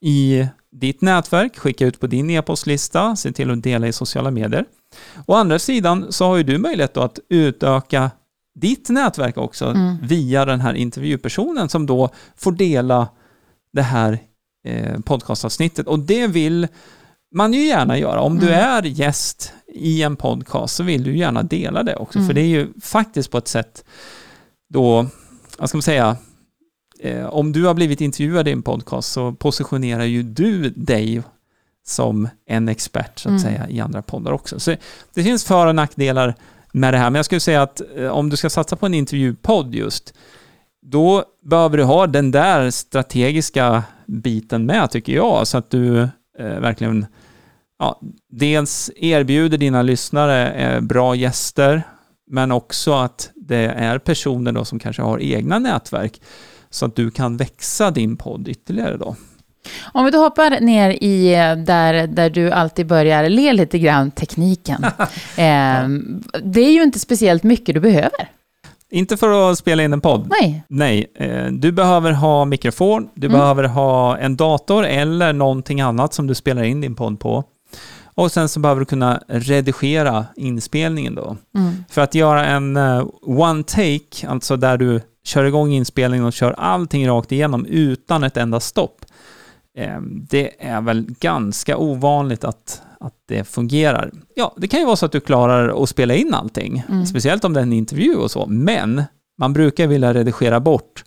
i 0.00 0.46
ditt 0.72 1.00
nätverk, 1.00 1.58
skicka 1.58 1.86
ut 1.86 2.00
på 2.00 2.06
din 2.06 2.30
e-postlista, 2.30 3.16
se 3.16 3.32
till 3.32 3.50
att 3.50 3.62
dela 3.62 3.86
i 3.86 3.92
sociala 3.92 4.30
medier. 4.30 4.64
Å 5.26 5.34
andra 5.34 5.58
sidan 5.58 6.12
så 6.12 6.24
har 6.26 6.36
ju 6.36 6.42
du 6.42 6.58
möjlighet 6.58 6.94
då 6.94 7.00
att 7.00 7.18
utöka 7.28 8.10
ditt 8.60 8.88
nätverk 8.88 9.36
också 9.36 9.66
Mm. 9.66 9.96
via 10.02 10.44
den 10.44 10.60
här 10.60 10.74
intervjupersonen 10.74 11.68
som 11.68 11.86
då 11.86 12.08
får 12.36 12.52
dela 12.52 13.08
det 13.72 13.82
här 13.82 14.18
eh, 14.64 15.00
podcastavsnittet. 15.00 15.86
Och 15.86 15.98
det 15.98 16.26
vill 16.26 16.68
man 17.34 17.52
ju 17.52 17.60
gärna 17.66 17.98
göra. 17.98 18.20
Om 18.20 18.38
du 18.38 18.48
Mm. 18.48 18.60
är 18.60 18.82
gäst 18.82 19.52
i 19.74 20.02
en 20.02 20.16
podcast 20.16 20.76
så 20.76 20.82
vill 20.82 21.04
du 21.04 21.16
gärna 21.16 21.42
dela 21.42 21.82
det 21.82 21.96
också. 21.96 22.18
Mm. 22.18 22.26
För 22.28 22.34
det 22.34 22.40
är 22.40 22.46
ju 22.46 22.68
faktiskt 22.82 23.30
på 23.30 23.38
ett 23.38 23.48
sätt 23.48 23.84
då, 24.72 25.06
vad 25.58 25.68
ska 25.68 25.76
man 25.76 25.82
säga, 25.82 26.16
eh, 27.00 27.26
om 27.26 27.52
du 27.52 27.64
har 27.64 27.74
blivit 27.74 28.00
intervjuad 28.00 28.48
i 28.48 28.52
en 28.52 28.62
podcast 28.62 29.12
så 29.12 29.32
positionerar 29.32 30.04
ju 30.04 30.22
du 30.22 30.70
dig 30.70 31.22
som 31.86 32.28
en 32.46 32.68
expert 32.68 33.18
så 33.18 33.28
att 33.28 33.30
Mm. 33.30 33.40
säga 33.42 33.68
i 33.68 33.80
andra 33.80 34.02
poddar 34.02 34.32
också. 34.32 34.60
Så 34.60 34.76
det 35.14 35.22
finns 35.22 35.44
för 35.44 35.66
och 35.66 35.74
nackdelar 35.74 36.34
med 36.72 36.94
det 36.94 36.98
här. 36.98 37.10
Men 37.10 37.18
jag 37.18 37.24
skulle 37.24 37.40
säga 37.40 37.62
att 37.62 37.82
eh, 37.96 38.06
om 38.08 38.30
du 38.30 38.36
ska 38.36 38.50
satsa 38.50 38.76
på 38.76 38.86
en 38.86 38.94
intervjupodd 38.94 39.74
just, 39.74 40.14
då 40.82 41.24
behöver 41.42 41.76
du 41.76 41.84
ha 41.84 42.06
den 42.06 42.30
där 42.30 42.70
strategiska 42.70 43.82
biten 44.10 44.66
med 44.66 44.90
tycker 44.90 45.12
jag, 45.12 45.46
så 45.46 45.58
att 45.58 45.70
du 45.70 46.00
eh, 46.38 46.60
verkligen 46.60 47.06
ja, 47.78 48.00
dels 48.32 48.90
erbjuder 48.96 49.58
dina 49.58 49.82
lyssnare 49.82 50.52
eh, 50.52 50.80
bra 50.80 51.14
gäster, 51.14 51.82
men 52.30 52.52
också 52.52 52.92
att 52.92 53.30
det 53.34 53.66
är 53.66 53.98
personer 53.98 54.52
då 54.52 54.64
som 54.64 54.78
kanske 54.78 55.02
har 55.02 55.18
egna 55.22 55.58
nätverk, 55.58 56.20
så 56.70 56.86
att 56.86 56.96
du 56.96 57.10
kan 57.10 57.36
växa 57.36 57.90
din 57.90 58.16
podd 58.16 58.48
ytterligare 58.48 58.96
då. 58.96 59.16
Om 59.92 60.04
vi 60.04 60.10
då 60.10 60.18
hoppar 60.18 60.60
ner 60.60 60.90
i 60.90 61.34
eh, 61.34 61.56
där, 61.56 62.06
där 62.06 62.30
du 62.30 62.50
alltid 62.50 62.86
börjar 62.86 63.28
le 63.28 63.52
lite 63.52 63.78
grann, 63.78 64.10
tekniken. 64.10 64.84
Ehm, 65.36 66.22
Det 66.44 66.60
är 66.60 66.72
ju 66.72 66.82
inte 66.82 66.98
speciellt 66.98 67.42
mycket 67.42 67.74
du 67.74 67.80
behöver. 67.80 68.30
Inte 68.90 69.16
för 69.16 69.50
att 69.50 69.58
spela 69.58 69.82
in 69.82 69.92
en 69.92 70.00
podd. 70.00 70.32
Nej. 70.40 70.62
Nej, 70.68 71.12
eh, 71.14 71.46
du 71.46 71.72
behöver 71.72 72.12
ha 72.12 72.44
mikrofon, 72.44 73.08
du 73.14 73.26
Mm. 73.26 73.38
behöver 73.40 73.64
ha 73.64 74.18
en 74.18 74.36
dator 74.36 74.84
eller 74.84 75.32
någonting 75.32 75.80
annat 75.80 76.14
som 76.14 76.26
du 76.26 76.34
spelar 76.34 76.62
in 76.62 76.80
din 76.80 76.94
podd 76.94 77.20
på. 77.20 77.44
Och 78.14 78.32
sen 78.32 78.48
så 78.48 78.60
behöver 78.60 78.78
du 78.80 78.84
kunna 78.84 79.20
redigera 79.28 80.26
inspelningen 80.36 81.14
då. 81.14 81.36
Mm. 81.56 81.72
För 81.90 82.00
att 82.00 82.14
göra 82.14 82.46
en 82.46 82.76
eh, 82.76 83.06
one 83.22 83.62
take, 83.62 84.26
alltså 84.28 84.56
där 84.56 84.76
du 84.76 85.00
kör 85.24 85.44
igång 85.44 85.70
inspelningen 85.72 86.26
och 86.26 86.32
kör 86.32 86.54
allting 86.58 87.08
rakt 87.08 87.32
igenom 87.32 87.66
utan 87.66 88.24
ett 88.24 88.36
enda 88.36 88.60
stopp. 88.60 88.96
eh, 89.78 90.00
Det 90.30 90.50
är 90.66 90.80
väl 90.80 91.06
ganska 91.20 91.76
ovanligt 91.76 92.44
att, 92.44 92.82
att 93.04 93.14
det 93.28 93.44
fungerar. 93.44 94.10
Ja, 94.34 94.54
det 94.56 94.68
kan 94.68 94.80
ju 94.80 94.86
vara 94.86 94.96
så 94.96 95.06
att 95.06 95.12
du 95.12 95.20
klarar 95.20 95.82
att 95.82 95.88
spela 95.88 96.14
in 96.14 96.34
allting, 96.34 96.82
Mm. 96.88 97.06
speciellt 97.06 97.44
om 97.44 97.52
det 97.52 97.60
är 97.60 97.62
en 97.62 97.72
intervju 97.72 98.14
och 98.14 98.30
så, 98.30 98.46
men 98.46 99.02
man 99.38 99.52
brukar 99.52 99.86
vilja 99.86 100.14
redigera 100.14 100.60
bort 100.60 101.04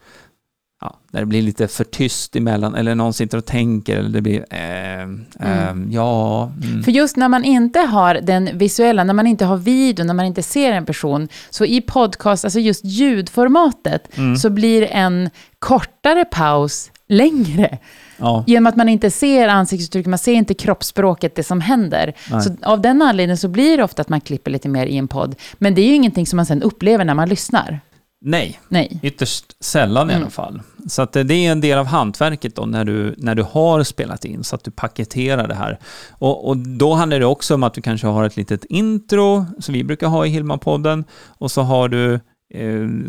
Ja, 0.82 1.00
när 1.12 1.20
det 1.20 1.26
blir 1.26 1.42
lite 1.42 1.68
för 1.68 1.84
tyst 1.84 2.36
emellan, 2.36 2.76
eller 2.76 2.96
någon 2.96 3.14
sitter 3.14 3.38
och 3.38 3.46
tänker, 3.46 3.98
eller 3.98 4.10
det 4.10 4.22
blir 4.22 4.46
eh, 4.50 5.02
eh, 5.40 5.76
ja... 5.90 6.52
Mm. 6.64 6.84
För 6.84 6.92
just 6.92 7.18
när 7.18 7.30
man 7.30 7.44
inte 7.44 7.80
har 7.80 8.16
den 8.16 8.58
visuella, 8.58 9.04
när 9.04 9.14
man 9.14 9.28
inte 9.28 9.46
har 9.46 9.58
video, 9.58 10.06
när 10.06 10.14
man 10.14 10.26
inte 10.26 10.44
ser 10.44 10.72
en 10.72 10.86
person, 10.86 11.28
så 11.50 11.66
i 11.66 11.82
podcast, 11.82 12.46
alltså 12.46 12.60
just 12.60 12.86
ljudformatet, 12.86 14.18
Mm. 14.18 14.36
så 14.36 14.50
blir 14.50 14.82
en 14.84 15.30
kortare 15.60 16.26
paus 16.26 16.92
längre. 17.14 17.78
ja. 18.18 18.44
Genom 18.48 18.68
att 18.68 18.76
man 18.76 18.90
inte 18.90 19.12
ser 19.12 19.48
ansiktsuttryck, 19.48 20.06
man 20.06 20.20
ser 20.20 20.34
inte 20.34 20.54
kroppsspråket, 20.54 21.36
det 21.36 21.44
som 21.44 21.62
händer. 21.62 22.14
Nej. 22.32 22.42
Så 22.42 22.56
av 22.64 22.82
den 22.82 23.02
anledningen 23.02 23.38
så 23.38 23.48
blir 23.48 23.78
det 23.78 23.84
ofta 23.84 24.02
att 24.02 24.10
man 24.10 24.22
klipper 24.22 24.52
lite 24.52 24.70
mer 24.70 24.86
i 24.86 24.98
en 24.98 25.08
podd. 25.08 25.36
Men 25.54 25.76
det 25.76 25.82
är 25.82 25.88
ju 25.88 25.96
ingenting 25.96 26.26
som 26.28 26.38
man 26.38 26.46
sen 26.46 26.64
upplever 26.64 27.06
när 27.06 27.14
man 27.14 27.30
lyssnar. 27.30 27.80
Nej, 28.26 28.60
Nej. 28.70 29.00
Ytterst 29.04 29.64
sällan 29.64 30.10
i 30.10 30.14
Mm. 30.14 30.24
alla 30.24 30.32
fall. 30.32 30.62
Så 30.88 31.02
att 31.02 31.12
det 31.14 31.24
det 31.24 31.34
är 31.46 31.52
en 31.52 31.62
del 31.62 31.78
av 31.78 31.86
hantverket 31.86 32.56
då 32.56 32.66
när 32.66 32.86
du, 32.86 33.16
när 33.18 33.36
du 33.36 33.44
har 33.52 33.84
spelat 33.84 34.26
in, 34.26 34.44
så 34.44 34.56
att 34.56 34.64
du 34.64 34.72
paketerar 34.72 35.48
det 35.48 35.56
här. 35.56 35.80
Och, 36.12 36.48
och 36.48 36.58
då 36.58 36.94
handlar 36.94 37.20
det 37.20 37.26
också 37.26 37.56
om 37.56 37.64
att 37.64 37.74
du 37.74 37.82
kanske 37.82 38.08
har 38.08 38.24
ett 38.26 38.38
litet 38.38 38.66
intro, 38.66 39.46
som 39.60 39.74
vi 39.74 39.84
brukar 39.84 40.08
ha 40.08 40.26
i 40.26 40.30
Hilma-podden, 40.30 41.04
och 41.38 41.52
så 41.52 41.62
har 41.62 41.90
du 41.90 42.14
eh, 42.14 42.20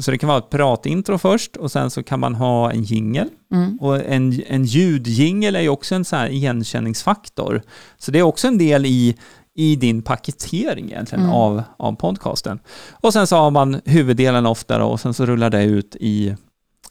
så 0.01 0.11
det 0.11 0.19
kan 0.19 0.29
vara 0.29 0.39
ett 0.39 0.51
pratintro 0.51 1.19
först 1.19 1.57
och 1.57 1.73
sen 1.73 1.91
så 1.91 2.03
kan 2.03 2.21
man 2.21 2.35
ha 2.35 2.71
en 2.73 2.83
jingel. 2.83 3.29
Mm. 3.53 3.79
Och 3.81 3.97
en, 4.05 4.43
en 4.47 4.65
ljudjingel 4.65 5.57
är 5.57 5.61
ju 5.61 5.69
också 5.69 5.95
en 5.95 6.05
sån 6.05 6.19
här 6.19 6.29
igenkänningsfaktor. 6.29 7.63
Så 7.99 8.11
det 8.11 8.19
är 8.19 8.23
också 8.23 8.49
en 8.49 8.59
del 8.59 8.87
i, 8.87 9.17
i 9.55 9.77
din 9.77 10.03
paketering 10.03 10.85
egentligen 10.85 11.25
Mm. 11.25 11.35
av, 11.37 11.63
av 11.77 11.93
podcasten. 11.97 12.59
Och 12.93 13.13
sen 13.13 13.27
så 13.27 13.37
har 13.37 13.51
man 13.51 13.81
huvuddelen 13.85 14.47
ofta 14.47 14.79
då, 14.79 14.85
och 14.87 15.01
sen 15.01 15.15
så 15.15 15.27
rullar 15.27 15.51
det 15.51 15.65
ut 15.65 15.97
i, 16.01 16.37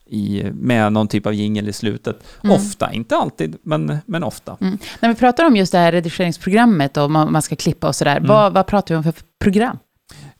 i, 0.06 0.44
med 0.54 0.94
någon 0.94 1.08
typ 1.08 1.26
av 1.26 1.34
jingel 1.34 1.70
i 1.70 1.74
slutet. 1.74 2.24
Mm. 2.44 2.56
Ofta, 2.56 2.94
inte 2.94 3.16
alltid, 3.16 3.56
men, 3.64 3.98
men 4.06 4.24
ofta. 4.24 4.58
Mm. 4.62 4.78
När 5.00 5.10
vi 5.10 5.16
pratar 5.16 5.46
om 5.46 5.56
just 5.56 5.72
det 5.72 5.78
här 5.78 5.92
redigeringsprogrammet 5.92 6.98
och 6.98 7.12
man, 7.12 7.32
man 7.32 7.42
ska 7.42 7.56
klippa 7.56 7.88
och 7.88 7.96
sådär, 7.96 8.18
Mm. 8.18 8.28
vad, 8.28 8.54
vad 8.54 8.68
pratar 8.68 8.96
vi 8.96 8.98
om 8.98 9.04
för 9.04 9.14
program? 9.44 9.78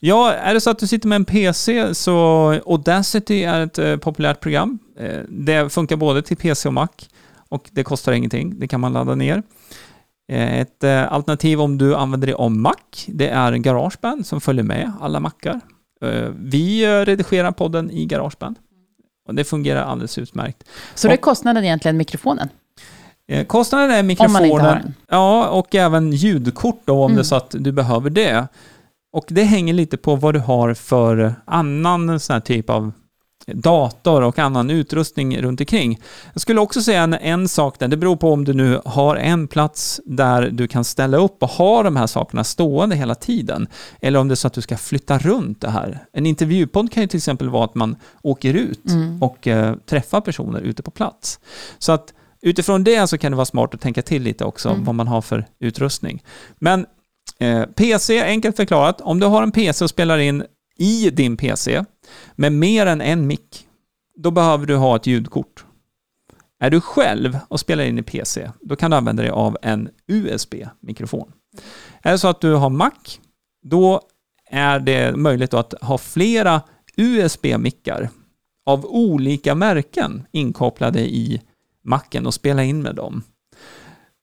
Ja, 0.06 0.34
är 0.34 0.54
det 0.54 0.62
så 0.62 0.70
att 0.70 0.80
du 0.80 0.88
sitter 0.88 1.08
med 1.08 1.16
en 1.16 1.26
PC 1.26 1.96
så 1.96 2.48
Audacity 2.66 3.44
är 3.44 3.62
ett 3.62 3.80
eh, 3.80 3.98
populärt 3.98 4.40
program. 4.40 4.80
Eh, 5.00 5.20
det 5.30 5.74
funkar 5.74 5.96
både 5.96 6.22
till 6.22 6.38
PC 6.38 6.68
och 6.70 6.74
Mac 6.74 6.88
och 7.50 7.70
det 7.72 7.84
kostar 7.84 8.12
ingenting. 8.12 8.60
Det 8.60 8.68
kan 8.68 8.80
man 8.80 8.94
ladda 8.94 9.16
ner. 9.16 9.44
Eh, 10.32 10.60
ett 10.60 10.84
alternativ 10.84 11.62
om 11.62 11.78
du 11.78 11.96
använder 11.96 12.28
det 12.28 12.34
om 12.36 12.62
Mac, 12.62 12.76
det 13.08 13.28
är 13.28 13.52
Garageband 13.54 14.26
som 14.28 14.42
följer 14.42 14.64
med 14.64 14.92
alla 15.02 15.20
Macar. 15.20 15.60
Vi 16.36 16.88
redigerar 17.06 17.52
podden 17.52 17.92
i 17.92 18.06
Garageband. 18.06 18.56
Och 19.28 19.36
det 19.36 19.44
fungerar 19.44 19.84
alldeles 19.84 20.18
utmärkt. 20.18 20.64
Så 20.96 21.08
det 21.08 21.14
är 21.14 21.18
kostnaden 21.18 21.64
egentligen 21.64 21.98
mikrofonen, 21.98 22.50
Kostnaden 23.48 23.92
är 23.92 24.04
mikrofonen. 24.04 24.94
Ja, 25.10 25.48
och 25.48 25.76
även 25.76 26.12
ljudkort 26.12 26.82
då, 26.86 26.94
om 27.04 27.12
Mm. 27.12 27.16
det 27.16 27.22
är 27.22 27.24
så 27.24 27.36
att 27.36 27.56
du 27.60 27.72
behöver 27.72 28.10
det. 28.10 28.48
Och 29.14 29.26
det 29.28 29.44
hänger 29.44 29.74
lite 29.74 29.98
på 29.98 30.16
vad 30.16 30.34
du 30.34 30.40
har 30.40 30.74
för 30.74 31.36
annan 31.46 32.20
sån 32.20 32.34
här 32.34 32.42
typ 32.42 32.70
av 32.70 32.92
dator 33.48 34.22
och 34.22 34.40
annan 34.40 34.70
utrustning 34.70 35.42
runt 35.42 35.60
omkring. 35.60 36.00
Jag 36.34 36.42
skulle 36.42 36.62
också 36.62 36.82
säga 36.82 37.02
en, 37.04 37.14
en 37.14 37.48
sak 37.48 37.80
där, 37.80 37.88
det 37.88 37.98
beror 37.98 38.16
på 38.16 38.34
om 38.34 38.46
du 38.46 38.54
nu 38.54 38.82
har 38.86 39.16
en 39.16 39.48
plats 39.48 40.02
där 40.06 40.50
du 40.50 40.68
kan 40.68 40.84
ställa 40.84 41.18
upp 41.18 41.44
och 41.44 41.50
ha 41.50 41.84
de 41.84 41.96
här 41.96 42.08
sakerna 42.08 42.44
stående 42.44 42.96
hela 42.96 43.16
tiden, 43.16 43.68
eller 44.02 44.20
om 44.20 44.28
det 44.28 44.34
är 44.34 44.36
så 44.36 44.48
att 44.48 44.54
du 44.54 44.62
ska 44.62 44.78
flytta 44.78 45.18
runt 45.18 45.62
det 45.62 45.70
här. 45.70 46.00
En 46.14 46.26
intervjupodd 46.26 46.92
kan 46.92 47.04
ju 47.04 47.08
till 47.08 47.18
exempel 47.18 47.50
vara 47.50 47.66
att 47.66 47.76
man 47.76 47.96
åker 48.22 48.54
ut 48.54 48.90
Mm. 48.90 49.24
och 49.24 49.48
eh, 49.48 49.76
träffar 49.86 50.22
personer 50.22 50.60
ute 50.60 50.84
på 50.84 50.92
plats. 50.92 51.40
Så 51.80 51.92
att 51.92 52.14
utifrån 52.42 52.84
det 52.84 53.08
så 53.08 53.18
kan 53.18 53.32
det 53.32 53.36
vara 53.36 53.46
smart 53.46 53.74
att 53.74 53.82
tänka 53.82 54.02
till 54.02 54.24
lite 54.24 54.46
också 54.46 54.70
Mm. 54.70 54.84
vad 54.84 54.96
man 54.96 55.08
har 55.08 55.22
för 55.22 55.46
utrustning. 55.60 56.24
Men 56.60 56.86
Eh, 57.40 57.66
PC, 57.66 58.24
enkelt 58.24 58.56
förklarat, 58.56 59.02
om 59.02 59.20
du 59.20 59.26
har 59.26 59.44
en 59.44 59.52
PC 59.52 59.84
och 59.84 59.90
spelar 59.90 60.18
in 60.18 60.44
i 60.78 61.10
din 61.10 61.38
PC 61.38 61.84
med 62.36 62.54
mer 62.54 62.86
än 62.86 63.02
en 63.02 63.28
mick, 63.28 63.68
då 64.18 64.32
behöver 64.32 64.66
du 64.66 64.76
ha 64.76 64.96
ett 64.96 65.08
ljudkort. 65.08 65.66
Är 66.60 66.70
du 66.70 66.82
själv 66.82 67.38
och 67.48 67.60
spelar 67.60 67.84
in 67.84 68.00
i 68.00 68.04
PC, 68.04 68.52
då 68.62 68.76
kan 68.76 68.92
du 68.92 68.98
använda 68.98 69.24
dig 69.24 69.32
av 69.32 69.58
en 69.62 69.90
USB-mikrofon. 70.08 71.32
Är 72.02 72.12
det 72.12 72.18
så 72.18 72.28
att 72.28 72.42
du 72.42 72.54
har 72.54 72.70
Mac, 72.70 72.92
då 73.64 74.02
är 74.50 74.80
det 74.80 75.16
möjligt 75.16 75.54
att 75.54 75.74
ha 75.82 75.98
flera 75.98 76.62
USB-mickar 76.98 78.10
av 78.66 78.86
olika 78.86 79.56
märken 79.56 80.28
inkopplade 80.32 81.00
i 81.00 81.42
Macen 81.84 82.26
och 82.26 82.34
spela 82.34 82.64
in 82.64 82.82
med 82.82 82.96
dem. 82.96 83.24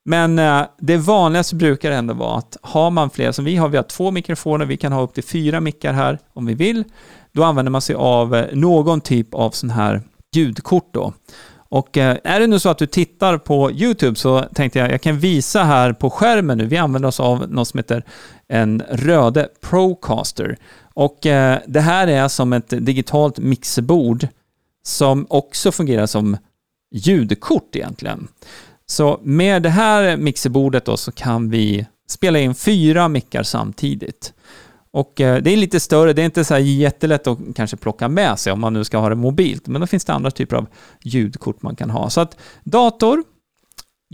Men 0.05 0.39
eh, 0.39 0.63
det 0.79 0.97
vanligaste 0.97 1.57
brukar 1.57 1.91
ändå 1.91 2.15
vara 2.15 2.39
att 2.39 2.57
har 2.63 2.91
man 2.91 3.11
fler, 3.11 3.33
som 3.33 3.45
vi 3.45 3.57
har, 3.57 3.69
vi 3.69 3.77
har 3.77 3.85
två 3.85 4.11
mikrofoner, 4.11 4.65
vi 4.65 4.77
kan 4.77 4.93
ha 4.93 5.03
upp 5.03 5.15
till 5.15 5.25
fyra 5.25 5.61
mickar 5.61 5.93
här 5.93 6.19
om 6.33 6.47
vi 6.47 6.55
vill, 6.55 6.85
då 7.33 7.45
använder 7.45 7.73
man 7.73 7.81
sig 7.81 7.95
av 7.95 8.35
eh, 8.35 8.47
någon 8.53 9.01
typ 9.01 9.35
av 9.35 9.51
sån 9.51 9.71
här 9.71 10.03
ljudkort 10.35 10.89
då. 10.95 11.13
Och 11.69 11.99
eh, 11.99 12.17
är 12.25 12.41
det 12.41 12.47
nu 12.47 12.59
så 12.59 12.69
att 12.69 12.79
du 12.79 12.87
tittar 12.87 13.39
på 13.39 13.71
YouTube 13.71 14.17
så 14.17 14.43
tänkte 14.43 14.79
jag, 14.79 14.93
jag 14.93 15.01
kan 15.01 15.19
visa 15.19 15.63
här 15.63 15.93
på 15.93 16.11
skärmen 16.11 16.59
nu, 16.59 16.67
vi 16.67 16.77
använder 16.77 17.09
oss 17.09 17.21
av 17.21 17.51
något 17.51 17.69
som 17.69 17.79
heter 17.79 18.05
en 18.49 18.83
Röde 18.91 19.49
Procaster. 19.61 20.57
Och 20.95 21.19
det 21.67 21.81
här 21.81 22.07
är 22.07 22.29
som 22.29 22.53
ett 22.53 22.69
digitalt 22.69 23.39
mixerbord 23.39 24.29
som 24.83 25.27
också 25.29 25.73
fungerar 25.73 26.07
som 26.07 26.37
ljudkort 26.91 27.77
egentligen. 27.77 28.29
Så 28.91 29.21
med 29.23 29.63
det 29.63 29.71
här 29.71 30.17
mixerbordet 30.17 30.85
då 30.85 30.97
så 30.97 31.13
kan 31.13 31.51
vi 31.51 31.87
spela 32.09 32.39
in 32.39 32.55
fyra 32.55 33.09
mickar 33.09 33.43
samtidigt. 33.43 34.35
Och 34.91 35.21
eh, 35.21 35.43
det 35.43 35.51
är 35.51 35.57
lite 35.57 35.81
större, 35.81 36.13
det 36.13 36.23
är 36.23 36.25
inte 36.25 36.45
så 36.45 36.55
här 36.55 36.61
jättelätt 36.61 37.27
att 37.27 37.39
kanske 37.55 37.77
plocka 37.77 38.09
med 38.09 38.39
sig 38.39 38.53
om 38.53 38.61
man 38.61 38.73
nu 38.73 38.85
ska 38.85 38.99
ha 38.99 39.09
det 39.09 39.15
mobilt, 39.15 39.67
men 39.67 39.81
då 39.81 39.87
finns 39.87 40.05
det 40.05 40.13
andra 40.13 40.31
typer 40.31 40.57
av 40.57 40.67
ljudkort 41.03 41.63
man 41.63 41.77
kan 41.77 41.91
ha. 41.91 42.11
Så 42.11 42.21
att 42.21 42.37
dator, 42.65 43.25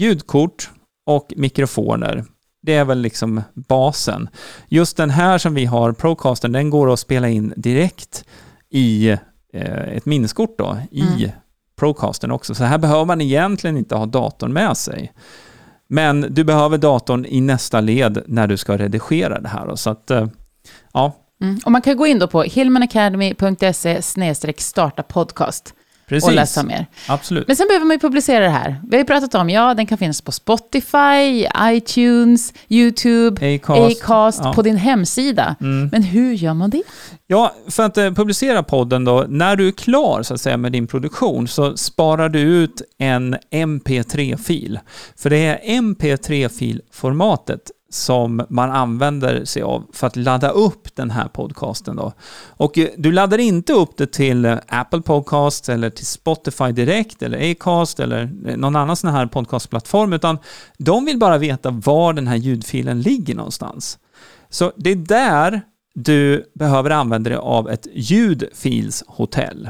ljudkort 0.01 0.71
och 1.07 1.33
mikrofoner, 1.37 2.25
det 2.63 2.75
är 2.75 2.85
väl 2.85 2.99
liksom 2.99 3.43
basen. 3.55 4.29
Just 4.69 4.97
den 4.97 5.11
här 5.11 5.39
som 5.39 5.55
vi 5.55 5.65
har, 5.65 5.93
ProCaster, 5.93 6.49
den 6.49 6.71
går 6.71 6.93
att 6.93 7.01
spela 7.01 7.29
in 7.29 7.53
direkt 7.57 8.25
i 8.71 9.09
eh, 9.53 9.89
ett 9.97 10.07
minneskort 10.07 10.59
då, 10.59 10.79
i 10.91 11.01
Mm. 11.01 11.31
Procastern 11.79 12.31
också. 12.31 12.55
Så 12.55 12.65
här 12.65 12.79
behöver 12.79 13.05
man 13.05 13.21
egentligen 13.21 13.77
inte 13.77 13.95
ha 13.97 14.07
datorn 14.07 14.53
med 14.53 14.77
sig. 14.77 15.13
Men 15.89 16.27
du 16.31 16.45
behöver 16.45 16.79
datorn 16.79 17.25
i 17.29 17.41
nästa 17.41 17.81
led 17.81 18.23
när 18.27 18.47
du 18.47 18.57
ska 18.57 18.77
redigera 18.77 19.41
det 19.41 19.49
här. 19.49 19.75
Så 19.77 19.91
att, 19.91 20.11
eh, 20.11 20.27
ja, 20.93 21.13
Mm. 21.43 21.59
Och 21.65 21.73
man 21.73 21.83
kan 21.83 21.97
gå 21.97 22.07
in 22.07 22.19
då 22.19 22.27
på 22.29 22.43
hillmanacademy.se 22.43 24.03
starta 24.59 25.03
podcast 25.03 25.75
och 26.03 26.09
precis. 26.09 26.31
läsa 26.35 26.63
mer. 26.63 26.87
Absolut. 27.09 27.47
Men 27.47 27.57
sen 27.57 27.67
behöver 27.69 27.87
man 27.87 27.95
ju 27.95 28.01
publicera 28.01 28.45
det 28.45 28.51
här. 28.51 28.81
Vi 28.89 28.97
har 28.97 28.99
ju 29.01 29.07
pratat 29.07 29.35
om, 29.35 29.51
ja, 29.51 29.75
den 29.75 29.87
kan 29.87 29.99
finnas 29.99 30.21
på 30.21 30.33
Spotify, 30.33 31.47
iTunes, 31.61 32.53
YouTube, 32.69 33.55
Acast. 33.55 34.03
Acast, 34.03 34.41
Ja. 34.45 34.53
på 34.53 34.63
din 34.63 34.77
hemsida. 34.77 35.57
Mm. 35.61 35.89
Men 35.93 36.03
hur 36.03 36.33
gör 36.33 36.55
man 36.55 36.71
det? 36.71 36.83
Ja, 37.29 37.55
för 37.69 37.83
att 37.83 37.99
eh, 37.99 38.11
publicera 38.11 38.63
podden 38.63 39.05
då, 39.05 39.27
när 39.29 39.57
du 39.57 39.69
är 39.69 39.73
klar 39.73 40.23
så 40.23 40.35
att 40.35 40.41
säga 40.41 40.57
med 40.57 40.73
din 40.73 40.87
produktion 40.87 41.49
så 41.49 41.77
sparar 41.77 42.29
du 42.29 42.41
ut 42.41 42.83
en 42.99 43.37
MP3-fil. 43.51 44.79
För 45.17 45.31
det 45.31 45.47
är 45.47 45.81
MP3-filformatet 45.81 47.71
som 47.91 48.47
man 48.49 48.71
använder 48.71 49.45
sig 49.45 49.63
av 49.63 49.87
för 49.93 50.07
att 50.07 50.17
ladda 50.17 50.51
upp 50.51 50.97
den 50.97 51.11
här 51.11 51.29
podcasten 51.29 51.97
då. 51.97 52.13
Och 52.49 52.79
eh, 52.79 52.89
du 52.97 53.13
laddar 53.13 53.39
inte 53.39 53.73
upp 53.73 53.97
det 53.97 54.13
till 54.13 54.59
Apple 54.69 55.01
Podcast 55.01 55.69
eller 55.69 55.91
till 55.91 56.07
Spotify 56.07 56.73
direkt 56.73 57.23
eller 57.23 57.51
Acast 57.51 58.01
eller 58.01 58.31
eh, 58.47 58.57
någon 58.57 58.77
annan 58.77 58.97
sån 58.97 59.11
här 59.11 59.27
podcastplattform 59.27 60.13
utan 60.13 60.39
de 60.79 61.05
vill 61.05 61.19
bara 61.19 61.39
veta 61.39 61.71
var 61.71 62.13
den 62.13 62.27
här 62.27 62.37
ljudfilen 62.37 63.01
ligger 63.01 63.35
någonstans. 63.35 63.99
Så 64.49 64.73
det 64.77 64.91
är 64.91 64.97
där 64.97 65.63
du 65.97 66.51
behöver 66.55 66.91
använda 66.91 67.31
dig 67.31 67.39
av 67.39 67.71
ett 67.71 67.87
ljudfilshotell. 67.95 69.69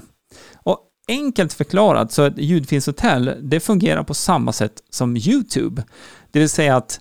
Och 0.54 0.78
enkelt 1.08 1.52
förklarat 1.52 2.12
så 2.12 2.22
ett 2.22 2.38
ljudfilshotell, 2.38 3.34
det 3.42 3.60
fungerar 3.60 4.02
på 4.02 4.14
samma 4.14 4.52
sätt 4.52 4.82
som 4.90 5.16
YouTube. 5.16 5.84
Det 6.30 6.38
vill 6.38 6.48
säga 6.48 6.76
att 6.76 7.00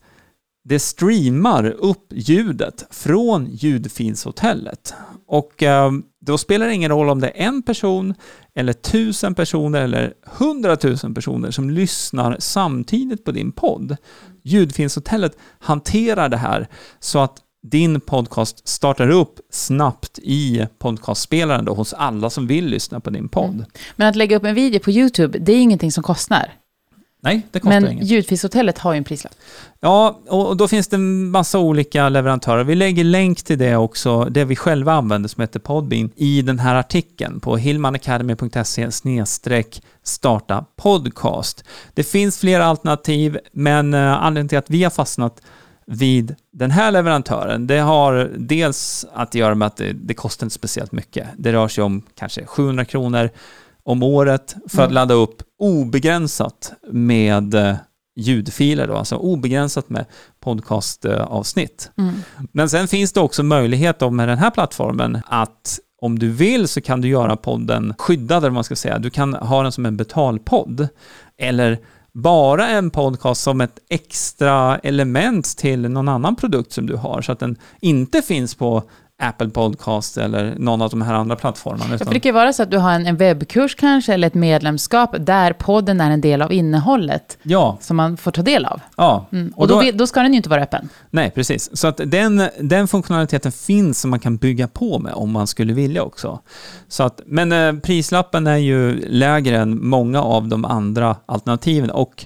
det 0.63 0.79
streamar 0.79 1.65
upp 1.65 2.07
ljudet 2.11 2.87
från 2.89 3.47
ljudfilshotellet. 3.51 4.93
Och 5.27 5.63
eh, 5.63 5.91
då 6.25 6.37
spelar 6.37 6.65
det 6.65 6.73
ingen 6.73 6.91
roll 6.91 7.09
om 7.09 7.19
det 7.19 7.27
är 7.27 7.47
en 7.47 7.61
person, 7.61 8.13
eller 8.55 8.73
tusen 8.73 9.35
personer 9.35 9.81
eller 9.81 10.13
hundratusen 10.25 11.13
personer 11.13 11.51
som 11.51 11.69
lyssnar 11.69 12.35
samtidigt 12.39 13.23
på 13.23 13.31
din 13.31 13.51
podd. 13.51 13.97
Ljudfilshotellet 14.43 15.37
hanterar 15.59 16.29
det 16.29 16.37
här 16.37 16.67
så 16.99 17.19
att 17.19 17.41
din 17.69 18.01
podcast 18.01 18.67
startar 18.67 19.09
upp 19.09 19.39
snabbt 19.49 20.19
i 20.23 20.67
podcastspelaren 20.79 21.65
då, 21.65 21.73
hos 21.73 21.93
alla 21.93 22.29
som 22.29 22.47
vill 22.47 22.65
lyssna 22.65 22.99
på 22.99 23.09
din 23.09 23.29
podd. 23.29 23.53
Mm. 23.53 23.65
Men 23.95 24.07
att 24.07 24.15
lägga 24.15 24.37
upp 24.37 24.43
en 24.43 24.55
video 24.55 24.79
på 24.79 24.91
YouTube, 24.91 25.39
det 25.39 25.51
är 25.51 25.57
ingenting 25.57 25.91
som 25.91 26.03
kostar? 26.03 26.53
Nej, 27.25 27.47
det 27.51 27.59
kostar 27.59 27.81
Men 27.81 27.91
inget. 27.91 28.05
Ljudfilshotellet 28.05 28.77
har 28.77 28.93
ju 28.93 28.97
en 28.97 29.03
prislapp. 29.03 29.33
Ja, 29.79 30.19
och 30.27 30.57
då 30.57 30.67
finns 30.67 30.87
det 30.87 30.95
en 30.95 31.31
massa 31.31 31.59
olika 31.59 32.09
leverantörer. 32.09 32.63
Vi 32.63 32.75
lägger 32.75 33.03
länk 33.03 33.43
till 33.43 33.57
det 33.57 33.75
också, 33.75 34.25
det 34.25 34.45
vi 34.45 34.55
själva 34.55 34.93
använder 34.93 35.29
som 35.29 35.41
heter 35.41 35.59
Podbean, 35.59 36.09
i 36.15 36.41
den 36.41 36.59
här 36.59 36.75
artikeln 36.75 37.39
på 37.39 37.57
hillmanacademy.se 37.57 38.89
starta 40.03 40.65
podcast. 40.75 41.63
Det 41.93 42.03
finns 42.03 42.39
flera 42.39 42.65
alternativ, 42.65 43.37
men 43.51 43.93
eh, 43.93 44.13
anledningen 44.13 44.49
till 44.49 44.57
att 44.57 44.69
vi 44.69 44.83
har 44.83 44.91
fastnat 44.91 45.41
vid 45.87 46.35
den 46.51 46.71
här 46.71 46.91
leverantören, 46.91 47.67
det 47.67 47.79
har 47.79 48.31
dels 48.37 49.05
att 49.13 49.35
göra 49.35 49.55
med 49.55 49.65
att 49.65 49.77
det, 49.77 49.93
det 49.93 50.13
kostar 50.13 50.45
inte 50.45 50.53
speciellt 50.53 50.91
mycket. 50.91 51.27
Det 51.37 51.53
rör 51.53 51.67
sig 51.67 51.83
om 51.83 52.01
kanske 52.15 52.45
700 52.45 52.85
kronor 52.85 53.29
om 53.83 54.03
året 54.03 54.55
för 54.67 54.81
att 54.81 54.89
mm. 54.89 54.93
ladda 54.93 55.13
upp 55.13 55.41
obegränsat 55.59 56.73
med 56.91 57.53
eh, 57.53 57.75
ljudfiler, 58.15 58.87
då, 58.87 58.95
alltså 58.95 59.15
obegränsat 59.15 59.89
med 59.89 60.05
podcastavsnitt. 60.39 61.91
Mm. 61.97 62.13
Men 62.51 62.69
sen 62.69 62.87
finns 62.87 63.13
det 63.13 63.19
också 63.19 63.43
möjlighet 63.43 63.99
då 63.99 64.09
med 64.09 64.27
den 64.27 64.37
här 64.37 64.51
plattformen 64.51 65.21
att 65.25 65.79
om 66.01 66.19
du 66.19 66.29
vill 66.29 66.67
så 66.67 66.81
kan 66.81 67.01
du 67.01 67.07
göra 67.07 67.35
podden 67.35 67.93
skyddad, 67.97 68.43
eller 68.43 68.53
man 68.53 68.63
ska 68.63 68.75
säga. 68.75 68.99
Du 68.99 69.09
kan 69.09 69.33
ha 69.33 69.63
den 69.63 69.71
som 69.71 69.85
en 69.85 69.97
betalpodd. 69.97 70.87
Eller 71.37 71.79
bara 72.15 72.67
en 72.67 72.89
podcast 72.89 73.41
som 73.41 73.61
ett 73.61 73.79
extra 73.89 74.77
element 74.77 75.57
till 75.57 75.89
någon 75.89 76.07
annan 76.07 76.35
produkt 76.35 76.71
som 76.71 76.85
du 76.85 76.95
har, 76.95 77.21
så 77.21 77.31
att 77.31 77.39
den 77.39 77.55
inte 77.81 78.21
finns 78.21 78.55
på 78.55 78.83
Apple 79.21 79.49
Podcast 79.49 80.17
eller 80.17 80.55
någon 80.57 80.81
av 80.81 80.89
de 80.89 81.01
här 81.01 81.13
andra 81.13 81.35
plattformarna. 81.35 81.95
Utan... 81.95 82.13
det 82.13 82.19
kan 82.19 82.33
vara 82.33 82.53
så 82.53 82.63
att 82.63 82.71
du 82.71 82.77
har 82.77 82.91
en, 82.91 83.05
en, 83.05 83.17
webbkurs 83.17 83.75
kanske, 83.75 84.13
eller 84.13 84.27
ett 84.27 84.33
medlemskap, 84.33 85.15
där 85.19 85.53
podden 85.53 86.01
är 86.01 86.11
en 86.11 86.21
del 86.21 86.41
av 86.41 86.53
innehållet. 86.53 87.37
Ja. 87.43 87.77
Som 87.81 87.97
man 87.97 88.17
får 88.17 88.31
ta 88.31 88.41
del 88.41 88.65
av. 88.65 88.81
Ja. 88.97 89.25
Mm. 89.31 89.53
Och, 89.55 89.61
och 89.61 89.67
då, 89.67 89.81
då, 89.81 89.91
då, 89.93 90.07
ska 90.07 90.21
den 90.21 90.33
ju 90.33 90.37
inte 90.37 90.49
vara 90.49 90.63
öppen. 90.63 90.89
Nej, 91.09 91.31
precis. 91.31 91.77
Så 91.77 91.87
att 91.87 92.01
den, 92.05 92.49
den 92.59 92.87
funktionaliteten 92.87 93.51
finns 93.51 94.01
som 94.01 94.09
man 94.09 94.19
kan 94.19 94.37
bygga 94.37 94.67
på 94.67 94.99
med 94.99 95.13
om 95.13 95.31
man 95.31 95.47
skulle 95.47 95.73
vilja 95.73 96.03
också. 96.03 96.39
Så 96.87 97.03
att, 97.03 97.21
men 97.25 97.51
eh, 97.51 97.73
prislappen 97.73 98.47
är 98.47 98.57
ju 98.57 99.07
lägre 99.07 99.57
än 99.57 99.87
många 99.87 100.21
av 100.21 100.47
de 100.47 100.65
andra 100.65 101.15
alternativen. 101.25 101.89
Och 101.89 102.25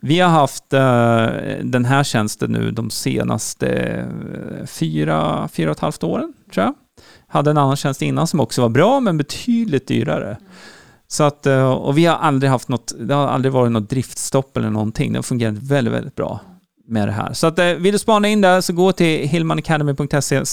vi 0.00 0.20
har 0.20 0.30
haft 0.30 0.72
eh, 0.72 1.26
den 1.62 1.84
här 1.84 2.04
tjänsten 2.04 2.52
nu 2.52 2.70
de 2.70 2.90
senaste 2.90 3.68
eh, 3.68 4.66
fyra, 4.66 5.48
fyra 5.52 5.70
och 5.70 5.76
ett 5.76 5.80
halvt 5.80 6.04
åren, 6.04 6.32
tror 6.54 6.66
jag. 6.66 6.74
Hade 7.28 7.50
en 7.50 7.58
annan 7.58 7.76
tjänst 7.76 8.02
innan 8.02 8.26
som 8.26 8.40
också 8.40 8.62
var 8.62 8.68
bra, 8.68 9.00
men 9.00 9.18
betydligt 9.18 9.88
dyrare. 9.88 10.36
Så 11.08 11.24
att, 11.24 11.46
eh, 11.46 11.70
och 11.70 11.98
vi 11.98 12.06
har 12.06 12.16
aldrig 12.16 12.50
haft 12.50 12.68
något, 12.68 12.92
det 12.98 13.14
har 13.14 13.26
aldrig 13.26 13.52
varit 13.52 13.72
något 13.72 13.90
driftstopp 13.90 14.56
eller 14.56 14.70
någonting. 14.70 15.12
Det 15.12 15.18
har 15.18 15.22
fungerat 15.22 15.54
väldigt, 15.54 15.94
väldigt 15.94 16.14
bra 16.14 16.40
med 16.88 17.08
det 17.08 17.12
här. 17.12 17.32
Så 17.32 17.46
att, 17.46 17.58
vill 17.58 17.92
du 17.92 17.98
spana 17.98 18.28
in 18.28 18.40
det 18.40 18.62
så 18.62 18.72
gå 18.72 18.92
till 18.92 19.28
hillmanacademy.se 19.28 20.44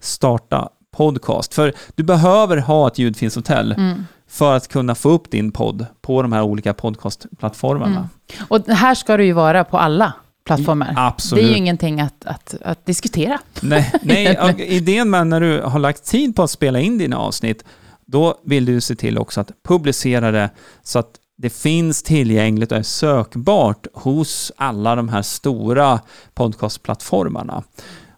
starta 0.00 0.68
podcast. 0.96 1.54
För 1.54 1.72
du 1.94 2.02
behöver 2.02 2.56
ha 2.56 2.88
ett 2.88 2.98
ljudfinshotell. 2.98 3.72
Mm 3.72 4.04
för 4.28 4.56
att 4.56 4.68
kunna 4.68 4.94
få 4.94 5.10
upp 5.10 5.30
din 5.30 5.52
podd 5.52 5.86
på 6.00 6.22
de 6.22 6.32
här 6.32 6.42
olika 6.42 6.74
podcastplattformarna. 6.74 7.96
Mm. 7.96 8.46
Och 8.48 8.66
här 8.66 8.94
ska 8.94 9.16
du 9.16 9.24
ju 9.24 9.32
vara 9.32 9.64
på 9.64 9.78
alla 9.78 10.12
plattformar. 10.44 10.94
Absolut. 10.96 11.44
Det 11.44 11.48
är 11.48 11.50
ju 11.50 11.56
ingenting 11.56 12.00
att, 12.00 12.24
att, 12.24 12.54
att 12.64 12.86
diskutera. 12.86 13.38
Nej, 13.60 13.92
nej 14.02 14.54
idén 14.68 15.10
med 15.10 15.26
när 15.26 15.40
du 15.40 15.60
har 15.60 15.78
lagt 15.78 16.04
tid 16.04 16.36
på 16.36 16.42
att 16.42 16.50
spela 16.50 16.80
in 16.80 16.98
dina 16.98 17.18
avsnitt, 17.18 17.64
då 18.06 18.34
vill 18.44 18.64
du 18.64 18.80
se 18.80 18.94
till 18.94 19.18
också 19.18 19.40
att 19.40 19.50
publicera 19.68 20.30
det 20.30 20.50
så 20.82 20.98
att 20.98 21.10
det 21.36 21.50
finns 21.50 22.02
tillgängligt 22.02 22.72
och 22.72 22.78
är 22.78 22.82
sökbart 22.82 23.86
hos 23.94 24.52
alla 24.56 24.96
de 24.96 25.08
här 25.08 25.22
stora 25.22 26.00
podcastplattformarna. 26.34 27.62